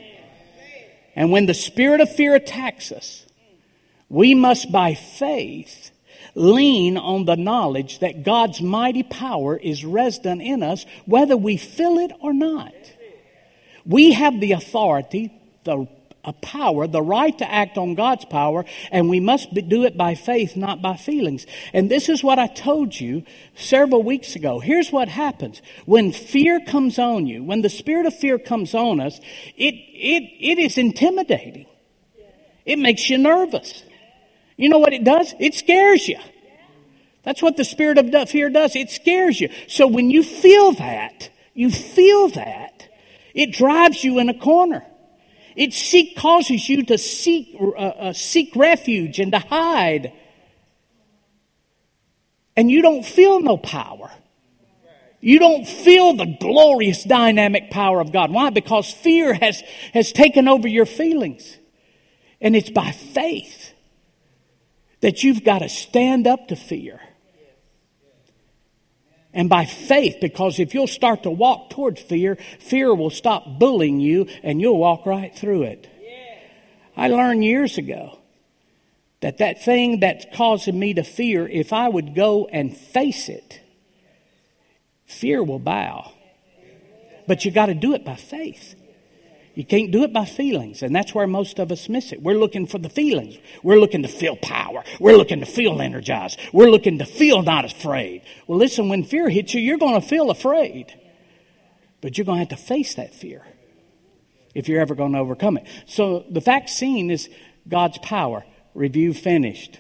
[1.17, 3.27] And when the spirit of fear attacks us,
[4.09, 5.91] we must by faith
[6.37, 11.99] lean on the knowledge that God's mighty power is resident in us, whether we feel
[11.99, 12.73] it or not.
[13.87, 15.31] We have the authority,
[15.65, 15.87] the
[16.23, 19.97] a power, the right to act on God's power, and we must be, do it
[19.97, 21.47] by faith, not by feelings.
[21.73, 24.61] And this is what I told you several weeks ago.
[24.61, 25.63] Here's what happens.
[25.87, 29.19] When fear comes on you, when the spirit of fear comes on us,
[29.57, 31.65] it, it, it is intimidating.
[32.67, 33.83] It makes you nervous.
[34.59, 35.35] You know what it does?
[35.41, 36.19] It scares you.
[37.23, 38.77] That's what the spirit of fear does.
[38.77, 39.49] It scares you.
[39.69, 42.89] So when you feel that, you feel that,
[43.41, 44.85] it drives you in a corner.
[45.57, 50.13] It seek, causes you to seek, uh, uh, seek refuge and to hide.
[52.55, 54.11] And you don't feel no power.
[55.23, 58.31] You don't feel the glorious dynamic power of God.
[58.31, 58.51] Why?
[58.51, 59.63] Because fear has,
[59.95, 61.57] has taken over your feelings.
[62.43, 63.73] And it's by faith
[65.01, 67.01] that you've got to stand up to fear
[69.33, 74.01] and by faith, because if you'll start to walk toward fear, fear will stop bullying
[74.01, 75.89] you and you'll walk right through it.
[76.03, 76.25] Yeah.
[77.05, 78.19] I learned years ago
[79.21, 83.61] that that thing that's causing me to fear, if I would go and face it,
[85.07, 86.11] fear will bow.
[87.29, 88.75] But you got to do it by faith.
[89.61, 92.23] You can't do it by feelings, and that's where most of us miss it.
[92.23, 93.37] We're looking for the feelings.
[93.63, 94.83] We're looking to feel power.
[94.99, 96.41] We're looking to feel energized.
[96.55, 98.23] We're looking to feel not afraid.
[98.47, 100.99] Well, listen, when fear hits you, you're going to feel afraid,
[102.01, 103.43] but you're going to have to face that fear
[104.55, 105.65] if you're ever going to overcome it.
[105.87, 107.29] So the vaccine is
[107.69, 108.47] God's power.
[108.75, 109.79] Review finished.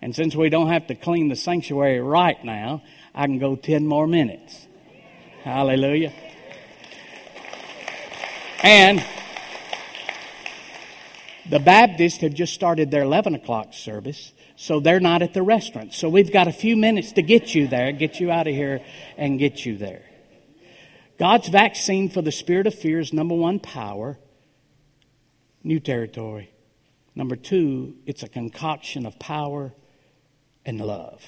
[0.00, 2.82] And since we don't have to clean the sanctuary right now,
[3.16, 4.68] I can go 10 more minutes.
[5.42, 6.12] Hallelujah.
[8.62, 9.04] And
[11.48, 15.92] the Baptists have just started their 11 o'clock service, so they're not at the restaurant.
[15.92, 18.80] So we've got a few minutes to get you there, get you out of here,
[19.16, 20.02] and get you there.
[21.18, 24.18] God's vaccine for the spirit of fear is number one, power,
[25.62, 26.50] new territory.
[27.14, 29.72] Number two, it's a concoction of power
[30.64, 31.22] and love.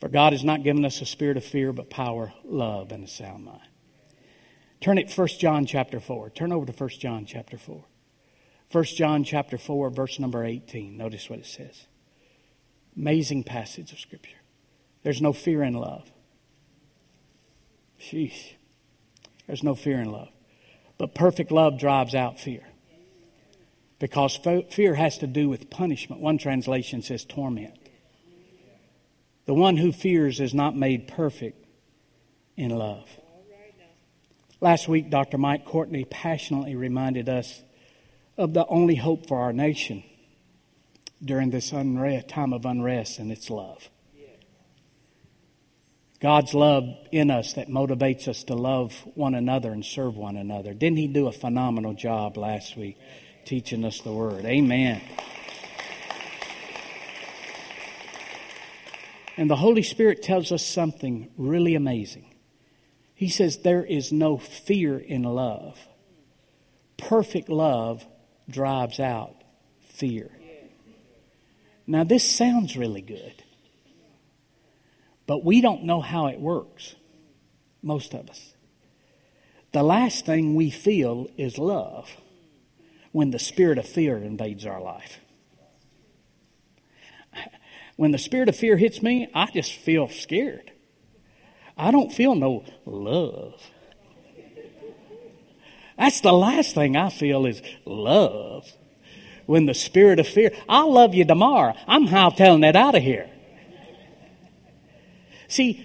[0.00, 3.08] For God has not given us a spirit of fear, but power, love, and a
[3.08, 3.60] sound mind.
[4.80, 6.30] Turn it 1 John chapter 4.
[6.30, 7.82] Turn over to 1 John chapter 4.
[8.72, 10.96] 1 John chapter 4, verse number 18.
[10.96, 11.86] Notice what it says.
[12.96, 14.36] Amazing passage of Scripture.
[15.02, 16.10] There's no fear in love.
[18.00, 18.52] Sheesh.
[19.46, 20.28] There's no fear in love.
[20.98, 22.62] But perfect love drives out fear.
[23.98, 24.36] Because
[24.70, 26.20] fear has to do with punishment.
[26.20, 27.78] One translation says torment.
[29.46, 31.64] The one who fears is not made perfect
[32.56, 33.08] in love.
[34.60, 35.36] Last week, Dr.
[35.36, 37.62] Mike Courtney passionately reminded us
[38.38, 40.02] of the only hope for our nation
[41.22, 43.88] during this unrest, time of unrest, and it's love.
[46.20, 50.72] God's love in us that motivates us to love one another and serve one another.
[50.72, 52.96] Didn't he do a phenomenal job last week
[53.44, 54.46] teaching us the word?
[54.46, 55.02] Amen.
[59.36, 62.25] And the Holy Spirit tells us something really amazing.
[63.16, 65.80] He says, There is no fear in love.
[66.98, 68.06] Perfect love
[68.48, 69.34] drives out
[69.94, 70.30] fear.
[71.88, 73.42] Now, this sounds really good,
[75.26, 76.94] but we don't know how it works,
[77.82, 78.52] most of us.
[79.72, 82.10] The last thing we feel is love
[83.12, 85.20] when the spirit of fear invades our life.
[87.96, 90.72] When the spirit of fear hits me, I just feel scared.
[91.76, 93.60] I don't feel no love.
[95.98, 98.66] That's the last thing I feel is love.
[99.46, 101.74] When the spirit of fear, I'll love you tomorrow.
[101.86, 103.30] I'm how telling that out of here.
[105.48, 105.82] See,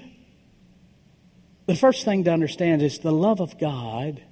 [1.67, 4.23] the first thing to understand is the love of God,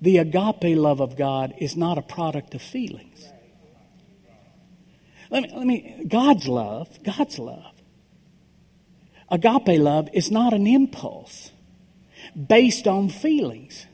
[0.00, 3.24] the agape love of God, is not a product of feelings.
[5.30, 7.71] Let me, let me, God's love, God's love
[9.32, 11.50] Agape love is not an impulse
[12.36, 13.86] based on feelings.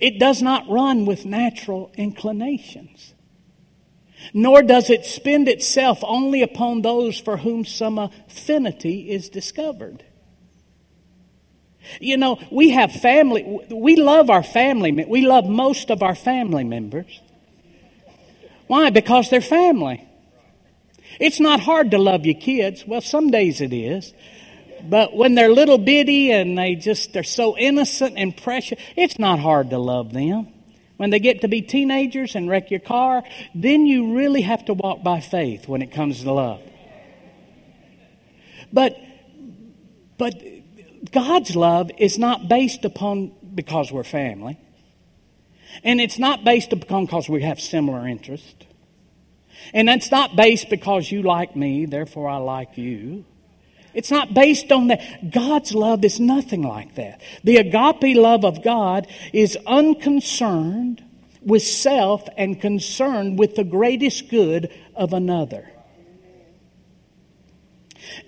[0.00, 3.14] It does not run with natural inclinations,
[4.34, 10.04] nor does it spend itself only upon those for whom some affinity is discovered.
[12.00, 16.64] You know, we have family, we love our family, we love most of our family
[16.64, 17.20] members.
[18.66, 18.90] Why?
[18.90, 20.06] Because they're family.
[21.20, 22.84] It's not hard to love your kids.
[22.86, 24.12] Well, some days it is.
[24.88, 29.38] But when they're little bitty and they just, they're so innocent and precious, it's not
[29.38, 30.48] hard to love them.
[30.96, 33.22] When they get to be teenagers and wreck your car,
[33.54, 36.60] then you really have to walk by faith when it comes to love.
[38.72, 38.96] But,
[40.18, 40.34] but
[41.10, 44.58] God's love is not based upon because we're family.
[45.82, 48.54] And it's not based upon because we have similar interests.
[49.72, 53.24] And it's not based because you like me, therefore I like you.
[53.94, 55.30] It's not based on that.
[55.30, 57.20] God's love is nothing like that.
[57.44, 61.02] The agape love of God is unconcerned
[61.42, 65.70] with self and concerned with the greatest good of another.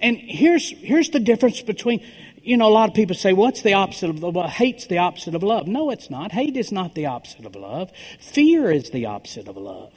[0.00, 2.04] And here's, here's the difference between,
[2.42, 4.34] you know, a lot of people say, what's the opposite of love?
[4.34, 5.66] Well, hate's the opposite of love.
[5.68, 6.32] No, it's not.
[6.32, 7.90] Hate is not the opposite of love.
[8.20, 9.92] Fear is the opposite of love.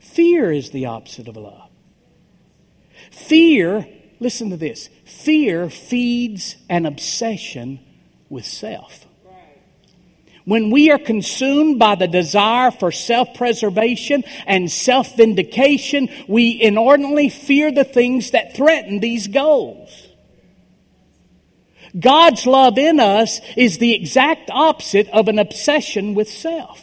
[0.00, 1.71] Fear is the opposite of love.
[3.12, 3.86] Fear,
[4.20, 7.78] listen to this fear feeds an obsession
[8.30, 9.06] with self.
[10.44, 17.28] When we are consumed by the desire for self preservation and self vindication, we inordinately
[17.28, 20.08] fear the things that threaten these goals.
[21.98, 26.82] God's love in us is the exact opposite of an obsession with self.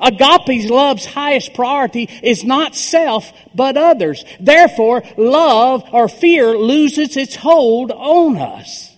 [0.00, 4.24] Agape's love's highest priority is not self, but others.
[4.40, 8.94] Therefore, love or fear loses its hold on us.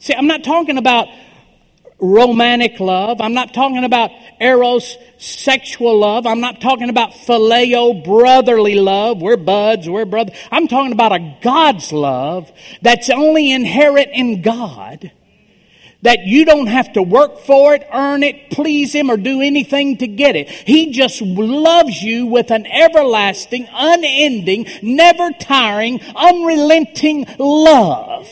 [0.00, 1.08] See, I'm not talking about
[1.98, 3.20] romantic love.
[3.20, 4.10] I'm not talking about
[4.40, 6.26] eros sexual love.
[6.26, 9.22] I'm not talking about phileo brotherly love.
[9.22, 10.32] We're buds, we're brother.
[10.50, 12.50] I'm talking about a God's love
[12.82, 15.12] that's only inherent in God
[16.02, 19.96] that you don't have to work for it, earn it, please Him, or do anything
[19.98, 20.48] to get it.
[20.50, 28.28] He just loves you with an everlasting, unending, never tiring, unrelenting love.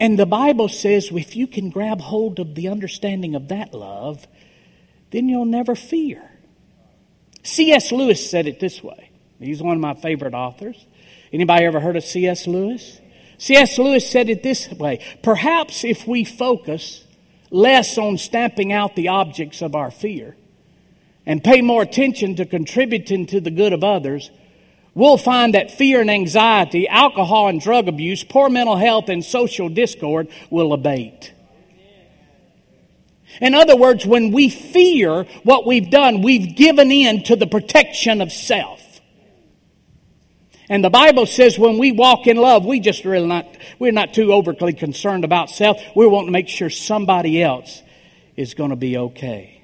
[0.00, 4.26] And the Bible says if you can grab hold of the understanding of that love,
[5.10, 6.22] then you'll never fear.
[7.44, 7.92] C.S.
[7.92, 9.10] Lewis said it this way.
[9.38, 10.76] He's one of my favorite authors.
[11.32, 12.46] Anybody ever heard of C.S.
[12.46, 12.98] Lewis?
[13.38, 13.78] C.S.
[13.78, 17.04] Lewis said it this way Perhaps if we focus
[17.50, 20.36] less on stamping out the objects of our fear
[21.26, 24.30] and pay more attention to contributing to the good of others,
[24.94, 29.68] we'll find that fear and anxiety, alcohol and drug abuse, poor mental health, and social
[29.68, 31.32] discord will abate.
[33.40, 38.20] In other words, when we fear what we've done, we've given in to the protection
[38.20, 38.80] of self.
[40.70, 43.44] And the Bible says when we walk in love, we just really not,
[43.80, 45.78] we're not too overly concerned about self.
[45.96, 47.82] We want to make sure somebody else
[48.36, 49.60] is going to be okay.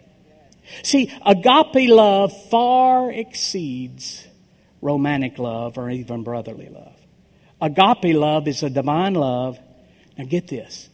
[0.83, 4.27] See, agape love far exceeds
[4.83, 6.97] romantic love or even brotherly love.
[7.61, 9.61] Agape love is a divine love.
[10.19, 10.89] Now get this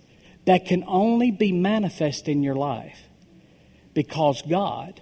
[0.44, 2.98] that can only be manifest in your life
[3.94, 5.00] because God,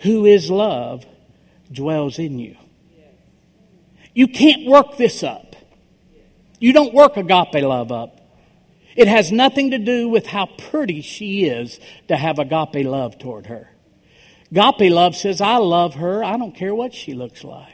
[0.00, 1.04] who is love,
[1.72, 2.56] dwells in you.
[4.14, 5.56] You can't work this up.
[6.58, 8.16] You don't work agape love up.
[8.96, 13.46] It has nothing to do with how pretty she is to have agape love toward
[13.46, 13.68] her.
[14.50, 16.24] Agape love says, I love her.
[16.24, 17.72] I don't care what she looks like.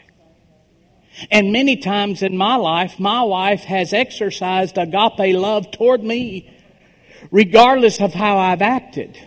[1.31, 6.53] And many times in my life, my wife has exercised agape love toward me,
[7.31, 9.19] regardless of how I've acted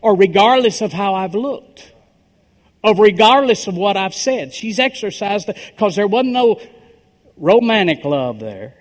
[0.00, 1.92] or regardless of how I've looked
[2.86, 4.54] of regardless of what I've said.
[4.54, 6.60] She's exercised because there wasn't no
[7.36, 8.74] romantic love there.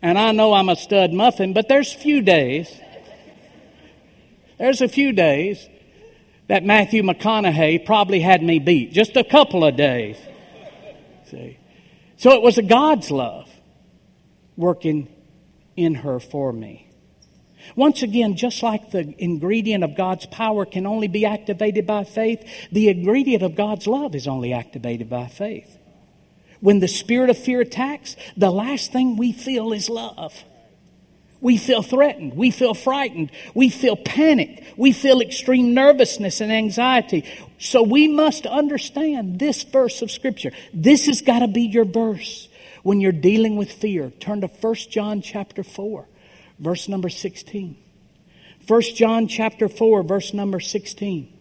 [0.00, 2.70] And I know I'm a stud muffin, but there's a few days.
[4.58, 5.66] There's a few days
[6.48, 8.92] that Matthew McConaughey probably had me beat.
[8.92, 10.16] Just a couple of days.
[11.30, 11.58] See?
[12.18, 13.48] So it was a God's love
[14.56, 15.08] working
[15.76, 16.89] in her for me.
[17.76, 22.42] Once again, just like the ingredient of God's power can only be activated by faith,
[22.72, 25.78] the ingredient of God's love is only activated by faith.
[26.60, 30.44] When the spirit of fear attacks, the last thing we feel is love.
[31.40, 32.34] We feel threatened.
[32.34, 33.30] We feel frightened.
[33.54, 34.62] We feel panic.
[34.76, 37.24] We feel extreme nervousness and anxiety.
[37.58, 40.52] So we must understand this verse of scripture.
[40.74, 42.48] This has got to be your verse
[42.82, 44.10] when you're dealing with fear.
[44.20, 46.06] Turn to 1 John chapter 4
[46.60, 47.76] verse number 16.
[48.68, 51.32] 1 John chapter 4, verse number 16.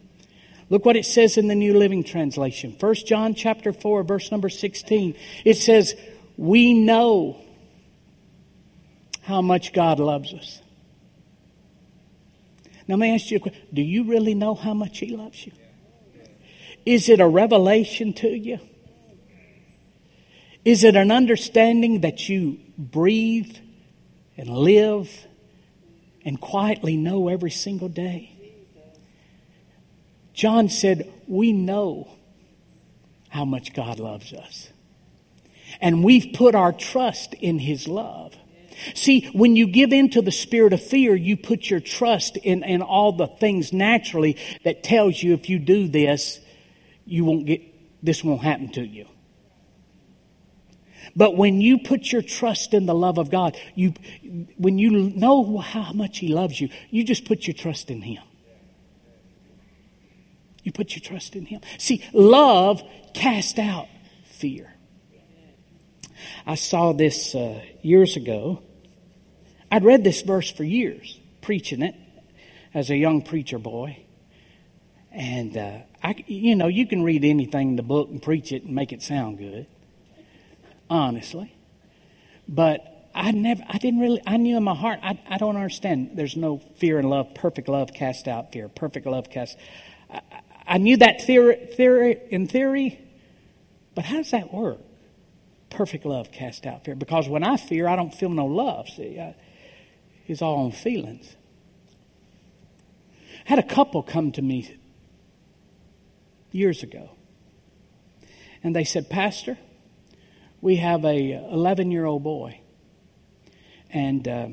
[0.69, 2.75] Look what it says in the New Living Translation.
[2.79, 5.15] 1 John chapter 4, verse number 16.
[5.43, 5.95] It says,
[6.37, 7.37] We know
[9.23, 10.61] how much God loves us.
[12.87, 13.61] Now, let me ask you a question.
[13.73, 15.51] Do you really know how much He loves you?
[16.85, 18.59] Is it a revelation to you?
[20.65, 23.55] Is it an understanding that you breathe
[24.39, 25.27] and live
[26.23, 28.31] and quietly know every single day.
[30.33, 32.09] John said, We know
[33.27, 34.69] how much God loves us.
[35.81, 38.33] And we've put our trust in His love.
[38.95, 42.63] See, when you give in to the spirit of fear, you put your trust in,
[42.63, 46.39] in all the things naturally that tells you if you do this,
[47.03, 47.61] you won't get,
[48.01, 49.05] this won't happen to you.
[51.15, 53.93] But when you put your trust in the love of God, you,
[54.57, 58.21] when you know how much He loves you, you just put your trust in Him.
[60.63, 61.61] You put your trust in Him.
[61.77, 62.81] See, love
[63.13, 63.87] cast out
[64.25, 64.71] fear.
[66.45, 68.61] I saw this uh, years ago.
[69.71, 71.95] I'd read this verse for years, preaching it
[72.73, 74.03] as a young preacher boy.
[75.11, 78.63] And, uh, I, you know, you can read anything in the book and preach it
[78.63, 79.65] and make it sound good
[80.89, 81.55] honestly.
[82.47, 82.81] But
[83.13, 86.11] I never, I didn't really, I knew in my heart, I, I don't understand.
[86.15, 87.33] There's no fear in love.
[87.35, 88.67] Perfect love cast out fear.
[88.69, 89.57] Perfect love cast.
[90.11, 90.21] I,
[90.67, 92.99] I knew that theory, theory, in theory,
[93.95, 94.79] but how does that work?
[95.69, 96.95] Perfect love cast out fear.
[96.95, 98.89] Because when I fear, I don't feel no love.
[98.89, 99.35] See, I,
[100.27, 101.35] it's all on feelings.
[103.45, 104.77] I had a couple come to me
[106.51, 107.09] years ago,
[108.63, 109.57] and they said, Pastor,
[110.61, 112.59] we have a 11 year old boy,
[113.89, 114.47] and uh,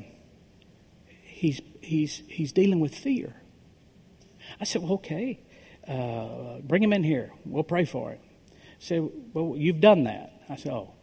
[1.23, 3.33] he's he's he's dealing with fear.
[4.59, 5.39] I said, well, okay,
[5.87, 7.31] uh, bring him in here.
[7.45, 8.21] We'll pray for it.
[8.49, 10.31] I said, well, you've done that.
[10.49, 10.93] I said, oh,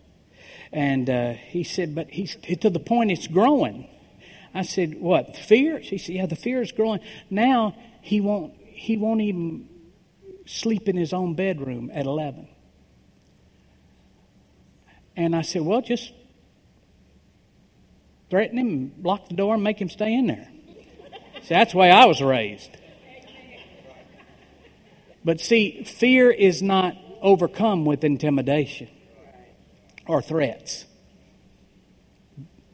[0.73, 3.89] and uh, he said, but he's to the point it's growing.
[4.57, 5.83] I said, what fear?
[5.83, 7.01] She said, yeah, the fear is growing.
[7.31, 9.69] Now he won't he won't even
[10.47, 12.49] sleep in his own bedroom at 11.
[15.17, 16.13] And I said, Well, just
[18.31, 20.49] threaten him, lock the door, and make him stay in there.
[21.43, 22.71] see, that's the way I was raised.
[25.25, 28.89] But see, fear is not overcome with intimidation
[30.07, 30.85] or threats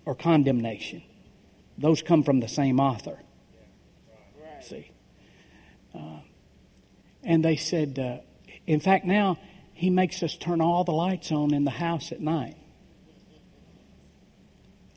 [0.04, 1.02] or condemnation.
[1.78, 3.18] Those come from the same author.
[4.62, 4.90] See?
[5.94, 6.18] Uh,
[7.22, 8.18] and they said, uh,
[8.66, 9.38] in fact, now
[9.80, 12.54] he makes us turn all the lights on in the house at night.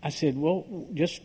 [0.03, 1.21] I said, Well, just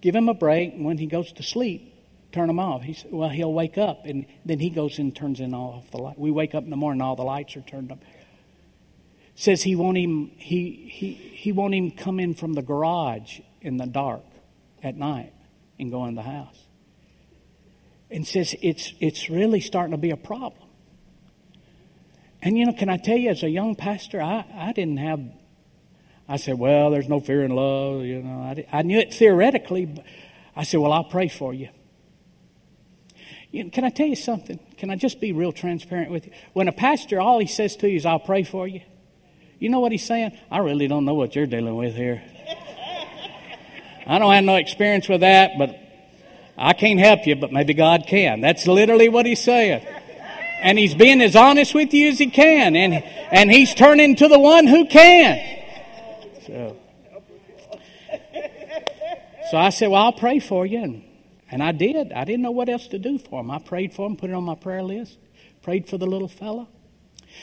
[0.00, 0.74] give him a break.
[0.76, 1.92] When he goes to sleep,
[2.30, 2.82] turn them off.
[2.82, 4.06] He said, Well, he'll wake up.
[4.06, 6.16] And then he goes and turns in all off the light.
[6.16, 7.98] We wake up in the morning, all the lights are turned up.
[9.34, 13.76] Says he won't even he he he won't even come in from the garage in
[13.76, 14.22] the dark
[14.84, 15.32] at night
[15.80, 16.60] and go in the house.
[18.08, 20.61] And says it's it's really starting to be a problem.
[22.42, 25.20] And you know, can I tell you, as a young pastor, I, I didn't have,
[26.28, 28.02] I said, well, there's no fear in love.
[28.02, 29.86] You know, I, I knew it theoretically.
[29.86, 30.04] But
[30.56, 31.68] I said, well, I'll pray for you.
[33.52, 34.58] you know, can I tell you something?
[34.76, 36.32] Can I just be real transparent with you?
[36.52, 38.80] When a pastor, all he says to you is, I'll pray for you.
[39.60, 40.36] You know what he's saying?
[40.50, 42.20] I really don't know what you're dealing with here.
[44.04, 45.78] I don't have no experience with that, but
[46.58, 48.40] I can't help you, but maybe God can.
[48.40, 49.86] That's literally what he's saying.
[50.62, 52.76] And he's being as honest with you as he can.
[52.76, 55.58] And, and he's turning to the one who can.
[56.46, 56.76] So,
[59.50, 60.78] so I said, Well, I'll pray for you.
[60.82, 61.02] And,
[61.50, 62.12] and I did.
[62.12, 63.50] I didn't know what else to do for him.
[63.50, 65.18] I prayed for him, put it on my prayer list,
[65.62, 66.68] prayed for the little fella.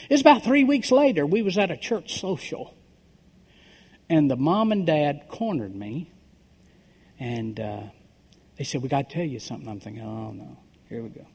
[0.08, 2.74] It's about three weeks later, we was at a church social.
[4.08, 6.10] And the mom and dad cornered me.
[7.18, 7.82] And uh,
[8.56, 9.68] they said, We got to tell you something.
[9.68, 10.56] I'm thinking, Oh, no.
[10.88, 11.26] Here we go.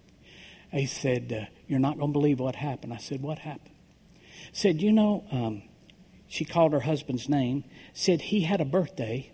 [0.74, 2.93] They said, uh, you're not going to believe what happened.
[2.93, 3.74] I said, What happened?
[4.51, 5.63] Said, You know, um,
[6.28, 7.63] she called her husband's name,
[7.93, 9.32] said he had a birthday.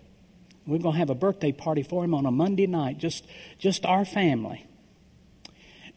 [0.66, 3.26] We're going to have a birthday party for him on a Monday night, just,
[3.58, 4.68] just our family.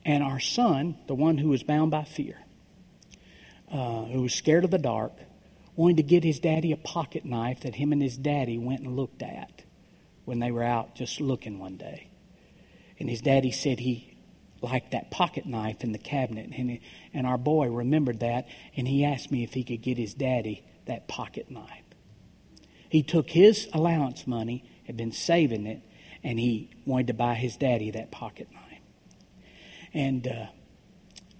[0.05, 2.37] And our son, the one who was bound by fear,
[3.70, 5.12] uh, who was scared of the dark,
[5.76, 8.97] wanted to get his daddy a pocket knife that him and his daddy went and
[8.97, 9.62] looked at
[10.24, 12.09] when they were out just looking one day.
[12.99, 14.14] And his daddy said he
[14.65, 16.49] like that pocket knife in the cabinet.
[16.57, 16.79] And,
[17.12, 20.65] and our boy remembered that, and he asked me if he could get his daddy
[20.87, 21.71] that pocket knife.
[22.89, 25.83] He took his allowance money, had been saving it,
[26.23, 28.61] and he wanted to buy his daddy that pocket knife.
[29.93, 30.47] And uh,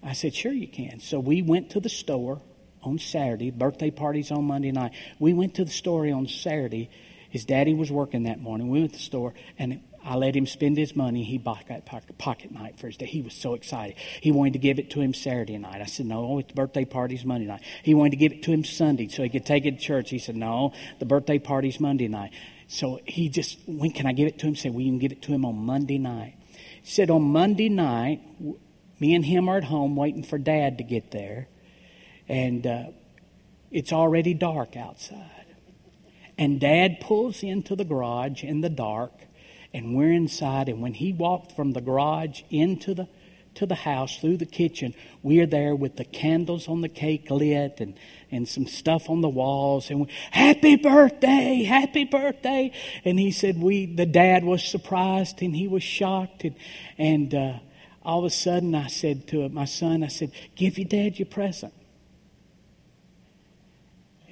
[0.03, 1.01] I said, Sure, you can.
[1.01, 2.41] So we went to the store
[2.83, 4.93] on Saturday, birthday parties on Monday night.
[5.19, 6.91] We went to the store on Saturday.
[7.31, 8.69] His daddy was working that morning.
[8.69, 11.25] We went to the store, and I let him spend his money.
[11.25, 11.87] He bought that
[12.19, 13.07] pocket, knife for his day.
[13.07, 13.97] He was so excited.
[14.21, 15.81] He wanted to give it to him Saturday night.
[15.81, 17.63] I said, no, it's birthday party's Monday night.
[17.83, 20.11] He wanted to give it to him Sunday so he could take it to church.
[20.11, 22.33] He said, no, the birthday party's Monday night.
[22.69, 24.57] So he just, when can I give it to him?
[24.57, 26.35] Said, we can give it to him on Monday night.
[26.83, 28.21] He said, on Monday night,
[29.01, 31.49] me and him are at home waiting for dad to get there.
[32.29, 32.85] And uh,
[33.71, 35.31] it's already dark outside.
[36.37, 39.13] And dad pulls into the garage in the dark
[39.75, 40.69] and we're inside.
[40.71, 43.09] And when he walked from the garage into the
[43.57, 47.31] to the house through the kitchen, we are there with the candles on the cake
[47.31, 47.95] lit and,
[48.33, 52.73] and some stuff on the walls and we, happy birthday, happy birthday.
[53.05, 56.57] And he said we the dad was surprised and he was shocked and
[56.99, 57.53] and uh,
[58.03, 61.27] all of a sudden I said to my son, I said, give your dad your
[61.27, 61.73] present.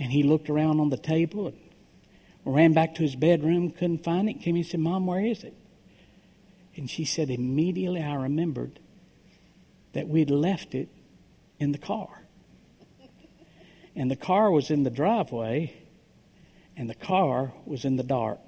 [0.00, 1.56] And he looked around on the table and
[2.44, 4.40] Ran back to his bedroom, couldn't find it.
[4.40, 5.54] Came and said, Mom, where is it?
[6.76, 8.80] And she said, Immediately I remembered
[9.92, 10.88] that we'd left it
[11.60, 12.08] in the car.
[13.94, 15.72] And the car was in the driveway,
[16.76, 18.40] and the car was in the dark.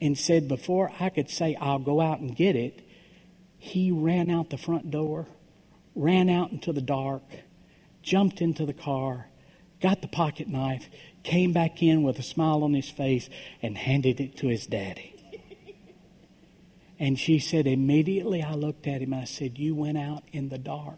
[0.00, 2.86] And said, Before I could say, I'll go out and get it,
[3.58, 5.26] he ran out the front door,
[5.96, 7.24] ran out into the dark,
[8.04, 9.26] jumped into the car,
[9.80, 10.88] got the pocket knife,
[11.28, 13.28] came back in with a smile on his face
[13.60, 15.14] and handed it to his daddy.
[16.98, 19.12] And she said, Immediately I looked at him.
[19.12, 20.96] I said, You went out in the dark.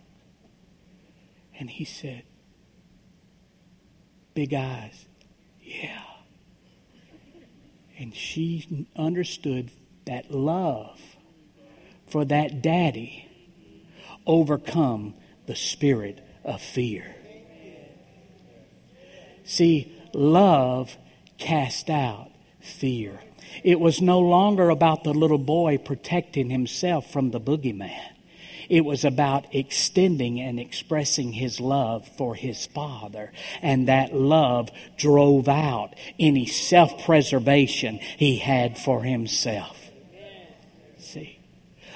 [1.58, 2.22] And he said,
[4.32, 5.04] Big eyes,
[5.60, 6.00] yeah.
[7.98, 9.72] And she understood
[10.04, 11.00] that love
[12.06, 13.28] for that daddy
[14.26, 15.12] overcome
[15.46, 17.16] the spirit of fear.
[19.44, 20.96] See, love
[21.38, 22.28] cast out
[22.60, 23.18] fear.
[23.64, 27.98] It was no longer about the little boy protecting himself from the boogeyman.
[28.68, 33.32] It was about extending and expressing his love for his father.
[33.62, 39.76] And that love drove out any self preservation he had for himself.
[40.98, 41.40] See,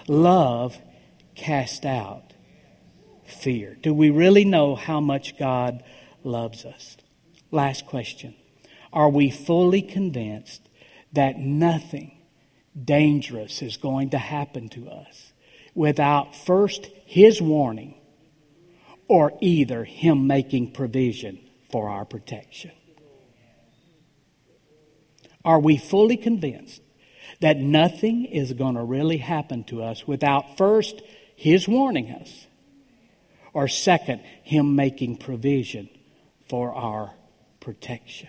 [0.08, 0.76] love
[1.36, 2.32] cast out
[3.26, 3.76] fear.
[3.80, 5.84] Do we really know how much God
[6.24, 6.96] loves us?
[7.54, 8.34] Last question
[8.92, 10.60] Are we fully convinced
[11.12, 12.18] that nothing
[12.76, 15.32] dangerous is going to happen to us
[15.72, 17.94] without first His warning
[19.06, 21.38] or either Him making provision
[21.70, 22.72] for our protection?
[25.44, 26.82] Are we fully convinced
[27.40, 31.02] that nothing is going to really happen to us without first
[31.36, 32.48] His warning us,
[33.52, 35.88] or second, Him making provision
[36.48, 37.12] for our
[37.64, 38.28] protection.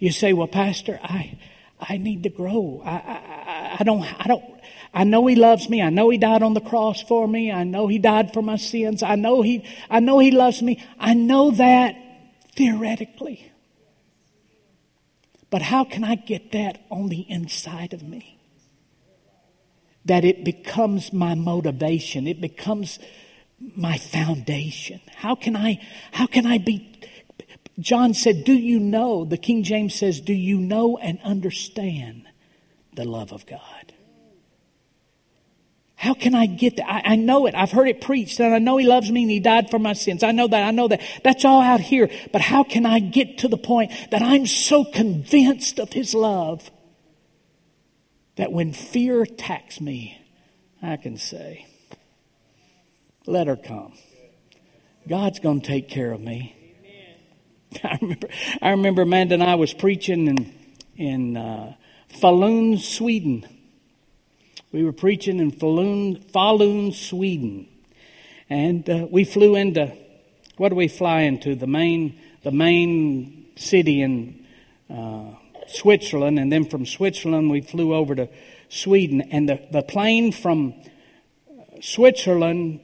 [0.00, 1.38] You say, well, Pastor, I,
[1.78, 2.82] I need to grow.
[2.84, 4.44] I, I, I don't, I don't,
[4.92, 5.80] I know He loves me.
[5.82, 7.52] I know He died on the cross for me.
[7.52, 9.04] I know He died for my sins.
[9.04, 10.82] I know He, I know He loves me.
[10.98, 11.94] I know that
[12.56, 13.52] theoretically.
[15.50, 18.40] But how can I get that on the inside of me?
[20.06, 22.26] That it becomes my motivation.
[22.26, 22.98] It becomes
[23.76, 25.00] my foundation.
[25.14, 25.80] How can I,
[26.12, 26.96] how can I be
[27.78, 29.24] John said, Do you know?
[29.24, 32.24] The King James says, Do you know and understand
[32.94, 33.60] the love of God?
[35.94, 36.88] How can I get that?
[36.90, 37.54] I, I, know it.
[37.56, 39.92] I've heard it preached, and I know He loves me and He died for my
[39.94, 40.22] sins.
[40.22, 40.62] I know that.
[40.66, 41.00] I know that.
[41.24, 42.08] That's all out here.
[42.32, 46.68] But how can I get to the point that I'm so convinced of His love
[48.36, 50.18] that when fear attacks me,
[50.82, 51.66] I can say,
[53.26, 53.92] Let her come.
[55.08, 56.56] God's going to take care of me.
[57.84, 58.28] I remember,
[58.62, 60.54] I remember Amanda and I was preaching in,
[60.96, 61.74] in uh,
[62.20, 63.46] Falun, Sweden.
[64.72, 67.68] We were preaching in Falun, Falun Sweden.
[68.48, 69.94] And uh, we flew into,
[70.56, 71.54] what do we fly into?
[71.54, 74.46] The main, the main city in
[74.88, 75.32] uh,
[75.68, 76.38] Switzerland.
[76.38, 78.28] And then from Switzerland, we flew over to
[78.70, 79.20] Sweden.
[79.30, 80.72] And the, the plane from
[81.82, 82.80] Switzerland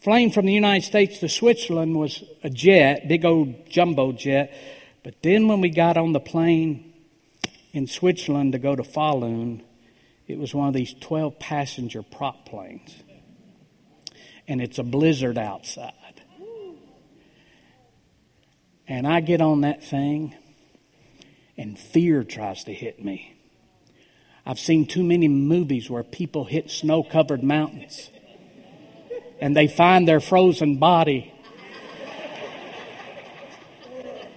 [0.00, 4.52] flying from the United States to Switzerland was a jet, big old jumbo jet.
[5.04, 6.92] But then when we got on the plane
[7.72, 9.62] in Switzerland to go to Falun,
[10.26, 12.94] it was one of these 12 passenger prop planes.
[14.48, 15.94] And it's a blizzard outside.
[18.88, 20.34] And I get on that thing,
[21.56, 23.36] and fear tries to hit me.
[24.44, 28.10] I've seen too many movies where people hit snow covered mountains
[29.40, 31.32] and they find their frozen body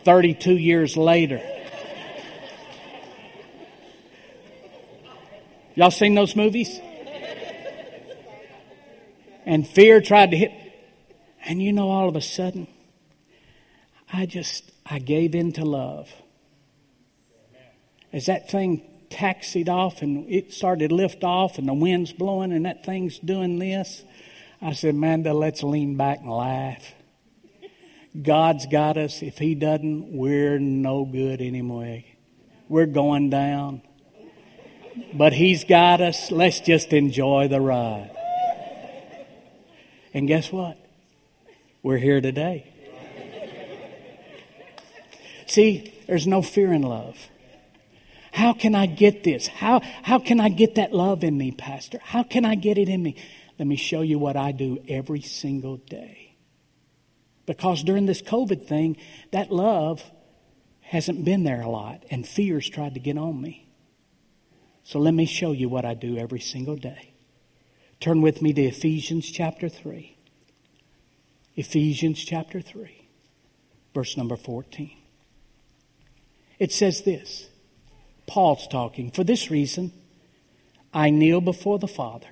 [0.05, 1.41] 32 years later.
[5.75, 6.79] Y'all seen those movies?
[9.45, 10.51] And fear tried to hit.
[11.45, 12.67] And you know, all of a sudden,
[14.11, 16.09] I just, I gave in to love.
[18.13, 22.65] As that thing taxied off and it started lift off and the wind's blowing and
[22.65, 24.03] that thing's doing this,
[24.63, 26.93] I said, Amanda, let's lean back and laugh.
[28.19, 29.21] God's got us.
[29.21, 32.15] If He doesn't, we're no good anyway.
[32.69, 33.81] We're going down.
[35.13, 36.31] But He's got us.
[36.31, 38.11] Let's just enjoy the ride.
[40.13, 40.77] And guess what?
[41.81, 42.69] We're here today.
[45.45, 47.17] See, there's no fear in love.
[48.31, 49.45] How can I get this?
[49.45, 51.99] How, how can I get that love in me, Pastor?
[52.01, 53.17] How can I get it in me?
[53.63, 56.35] Let me show you what I do every single day.
[57.45, 58.97] Because during this COVID thing,
[59.31, 60.03] that love
[60.81, 63.69] hasn't been there a lot, and fear's tried to get on me.
[64.83, 67.13] So let me show you what I do every single day.
[68.01, 70.13] Turn with me to Ephesians chapter 3.
[71.55, 73.07] Ephesians chapter 3,
[73.93, 74.91] verse number 14.
[76.59, 77.47] It says this
[78.27, 79.93] Paul's talking, for this reason,
[80.93, 82.27] I kneel before the Father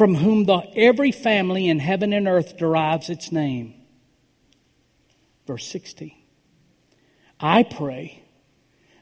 [0.00, 3.74] from whom the, every family in heaven and earth derives its name.
[5.46, 6.24] Verse sixty.
[7.38, 8.22] I pray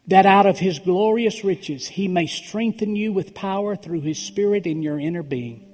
[0.08, 4.66] that out of his glorious riches he may strengthen you with power through his Spirit
[4.66, 5.68] in your inner being,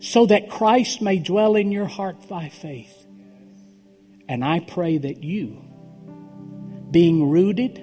[0.00, 3.06] so that Christ may dwell in your heart by faith.
[4.28, 5.56] And I pray that you,
[6.90, 7.78] being rooted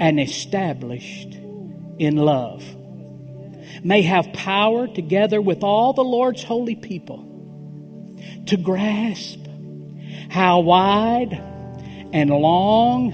[0.00, 1.32] and established
[1.96, 2.64] in love,
[3.86, 8.14] may have power together with all the Lord's holy people
[8.46, 9.38] to grasp
[10.28, 11.32] how wide
[12.12, 13.12] and long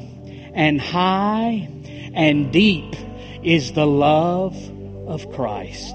[0.54, 1.68] and high
[2.14, 2.94] and deep
[3.42, 4.56] is the love
[5.06, 5.94] of Christ.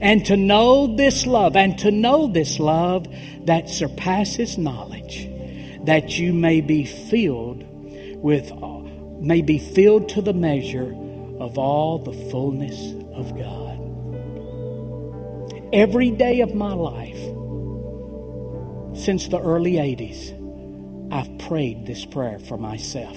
[0.00, 3.06] And to know this love, and to know this love
[3.44, 5.28] that surpasses knowledge,
[5.84, 7.62] that you may be filled
[8.22, 8.50] with,
[9.20, 10.94] may be filled to the measure
[11.38, 12.80] of all the fullness
[13.14, 13.61] of God
[15.72, 17.18] every day of my life
[18.98, 20.32] since the early 80s,
[21.12, 23.16] I've prayed this prayer for myself.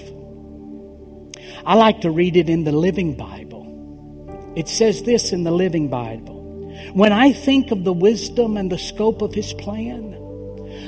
[1.66, 4.54] I like to read it in the Living Bible.
[4.56, 6.34] It says this in the Living Bible
[6.94, 10.14] When I think of the wisdom and the scope of His plan,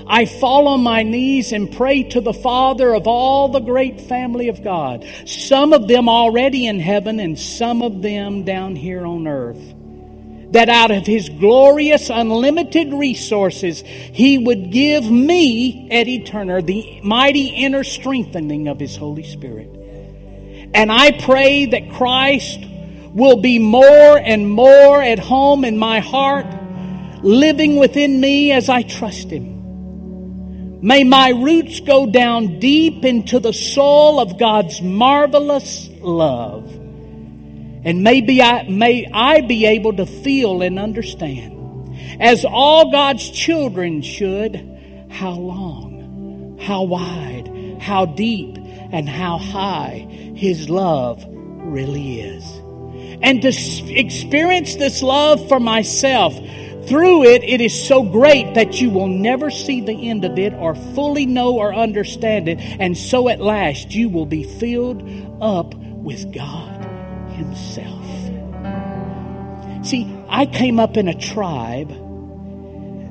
[0.06, 4.48] I fall on my knees and pray to the Father of all the great family
[4.48, 9.26] of God, some of them already in heaven and some of them down here on
[9.26, 9.74] earth
[10.52, 17.48] that out of his glorious unlimited resources he would give me eddie turner the mighty
[17.48, 19.68] inner strengthening of his holy spirit
[20.74, 22.60] and i pray that christ
[23.12, 26.46] will be more and more at home in my heart
[27.22, 29.58] living within me as i trust him
[30.80, 36.72] May my roots go down deep into the soul of God's marvelous love
[37.84, 44.02] and maybe I, may I be able to feel and understand, as all God's children
[44.02, 50.06] should, how long, how wide, how deep, and how high
[50.36, 52.44] His love really is.
[53.20, 53.48] And to
[53.92, 56.34] experience this love for myself,
[56.88, 60.54] through it, it is so great that you will never see the end of it
[60.54, 62.58] or fully know or understand it.
[62.60, 65.06] And so at last, you will be filled
[65.40, 66.77] up with God
[67.38, 68.06] himself.
[69.86, 71.88] See, I came up in a tribe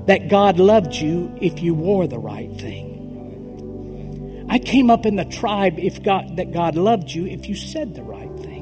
[0.08, 2.94] that God loved you if you wore the right thing.
[4.50, 7.96] I came up in the tribe if God, that God loved you if you said
[7.96, 8.54] the right thing.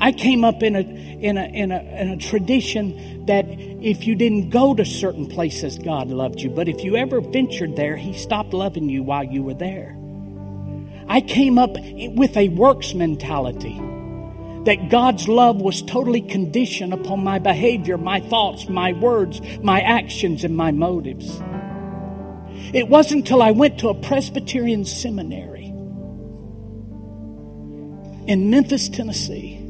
[0.00, 4.16] I came up in a, in, a, in, a, in a tradition that if you
[4.16, 6.50] didn't go to certain places, God loved you.
[6.50, 9.94] But if you ever ventured there, He stopped loving you while you were there.
[11.06, 13.78] I came up with a works mentality
[14.64, 20.42] that God's love was totally conditioned upon my behavior, my thoughts, my words, my actions,
[20.44, 21.28] and my motives.
[22.72, 29.60] It wasn't until I went to a Presbyterian seminary in Memphis, Tennessee,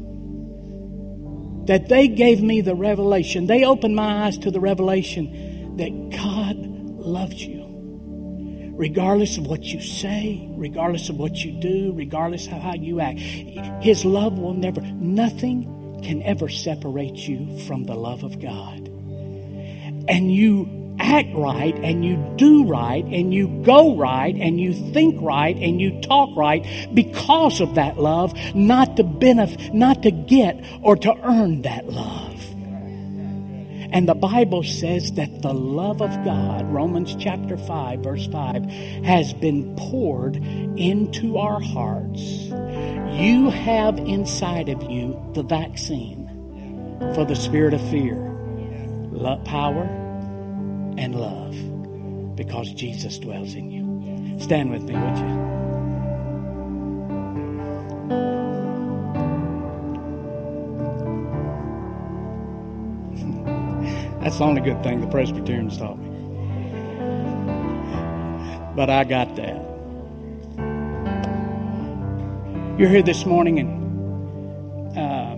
[1.65, 3.47] that they gave me the revelation.
[3.47, 7.64] They opened my eyes to the revelation that God loves you
[8.75, 13.19] regardless of what you say, regardless of what you do, regardless of how you act.
[13.83, 18.87] His love will never, nothing can ever separate you from the love of God.
[20.07, 25.21] And you act right, and you do right, and you go right, and you think
[25.21, 30.63] right, and you talk right because of that love, not to benefit, not to get
[30.81, 32.24] or to earn that love.
[33.95, 38.65] And the Bible says that the love of God, Romans chapter 5, verse 5,
[39.05, 42.19] has been poured into our hearts.
[42.19, 46.25] You have inside of you the vaccine
[47.15, 48.17] for the spirit of fear,
[49.13, 49.83] love, power,
[50.97, 51.55] and love
[52.35, 54.41] because Jesus dwells in you.
[54.41, 55.09] Stand with me, would
[58.19, 58.34] you?
[64.25, 66.09] That's the only good thing the Presbyterians taught me.
[68.75, 69.61] But I got that.
[72.79, 75.35] You're here this morning, and uh,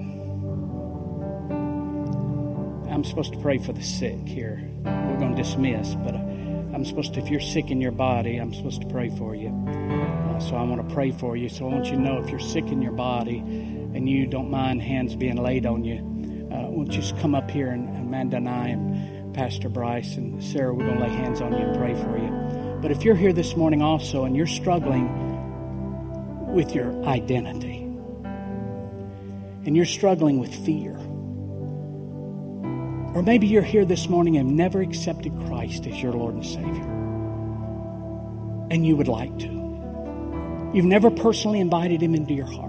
[2.90, 4.66] I'm supposed to pray for the sick here.
[4.86, 8.38] We're going to dismiss, but uh, I'm supposed to, if you're sick in your body,
[8.38, 9.50] I'm supposed to pray for you.
[9.50, 11.50] Uh, so I want to pray for you.
[11.50, 14.50] So I want you to know if you're sick in your body and you don't
[14.50, 16.02] mind hands being laid on you,
[16.78, 20.74] won't you just come up here and Amanda and I and Pastor Bryce and Sarah,
[20.76, 22.30] we're going to lay hands on you and pray for you.
[22.84, 27.80] But if you're here this morning also and you're struggling with your identity
[29.66, 30.96] and you're struggling with fear,
[33.16, 36.94] or maybe you're here this morning and never accepted Christ as your Lord and Savior,
[38.70, 39.58] and you would like to.
[40.76, 42.67] You've never personally invited Him into your heart.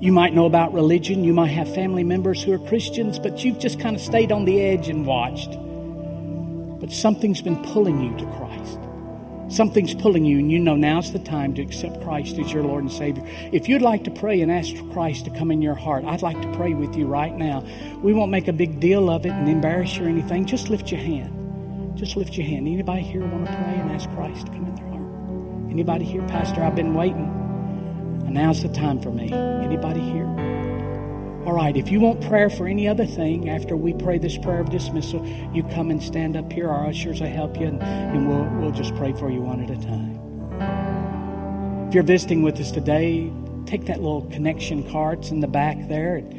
[0.00, 3.58] You might know about religion, you might have family members who are Christians, but you've
[3.58, 5.50] just kind of stayed on the edge and watched.
[6.80, 8.78] But something's been pulling you to Christ.
[9.48, 12.84] Something's pulling you, and you know now's the time to accept Christ as your Lord
[12.84, 13.24] and Savior.
[13.52, 16.40] If you'd like to pray and ask Christ to come in your heart, I'd like
[16.42, 17.64] to pray with you right now.
[18.00, 20.46] We won't make a big deal of it and embarrass you or anything.
[20.46, 21.98] Just lift your hand.
[21.98, 22.68] Just lift your hand.
[22.68, 25.70] Anybody here want to pray and ask Christ to come in their heart?
[25.72, 26.62] Anybody here, Pastor?
[26.62, 27.37] I've been waiting.
[28.28, 29.32] And now's the time for me.
[29.32, 30.26] Anybody here?
[31.46, 34.60] All right, if you want prayer for any other thing after we pray this prayer
[34.60, 36.68] of dismissal, you come and stand up here.
[36.68, 39.70] Our ushers will help you, and, and we'll, we'll just pray for you one at
[39.70, 40.18] a time.
[41.88, 43.32] If you're visiting with us today,
[43.64, 45.20] take that little connection card.
[45.20, 46.16] It's in the back there.
[46.16, 46.30] And,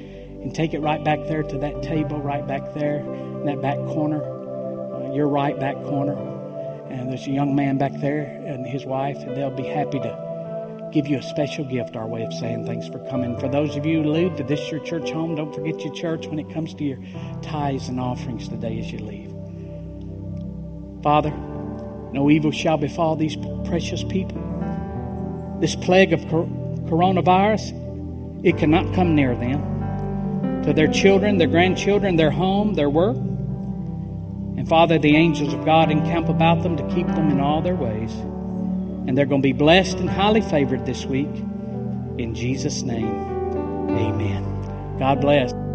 [0.43, 3.77] and take it right back there to that table right back there in that back
[3.77, 6.13] corner, uh, your right back corner.
[6.91, 10.28] And there's a young man back there and his wife, and they'll be happy to
[10.91, 13.37] give you a special gift, our way of saying thanks for coming.
[13.39, 16.25] For those of you who leave to this your church home, don't forget your church
[16.27, 16.97] when it comes to your
[17.41, 19.29] tithes and offerings today as you leave.
[21.03, 21.29] Father,
[22.11, 23.35] no evil shall befall these
[23.65, 24.37] precious people.
[25.61, 29.77] This plague of coronavirus, it cannot come near them.
[30.63, 33.15] To their children, their grandchildren, their home, their work.
[33.17, 37.75] And Father, the angels of God encamp about them to keep them in all their
[37.75, 38.11] ways.
[39.09, 41.25] And they're going to be blessed and highly favored this week.
[42.19, 43.09] In Jesus' name,
[43.89, 44.99] amen.
[44.99, 45.68] God bless.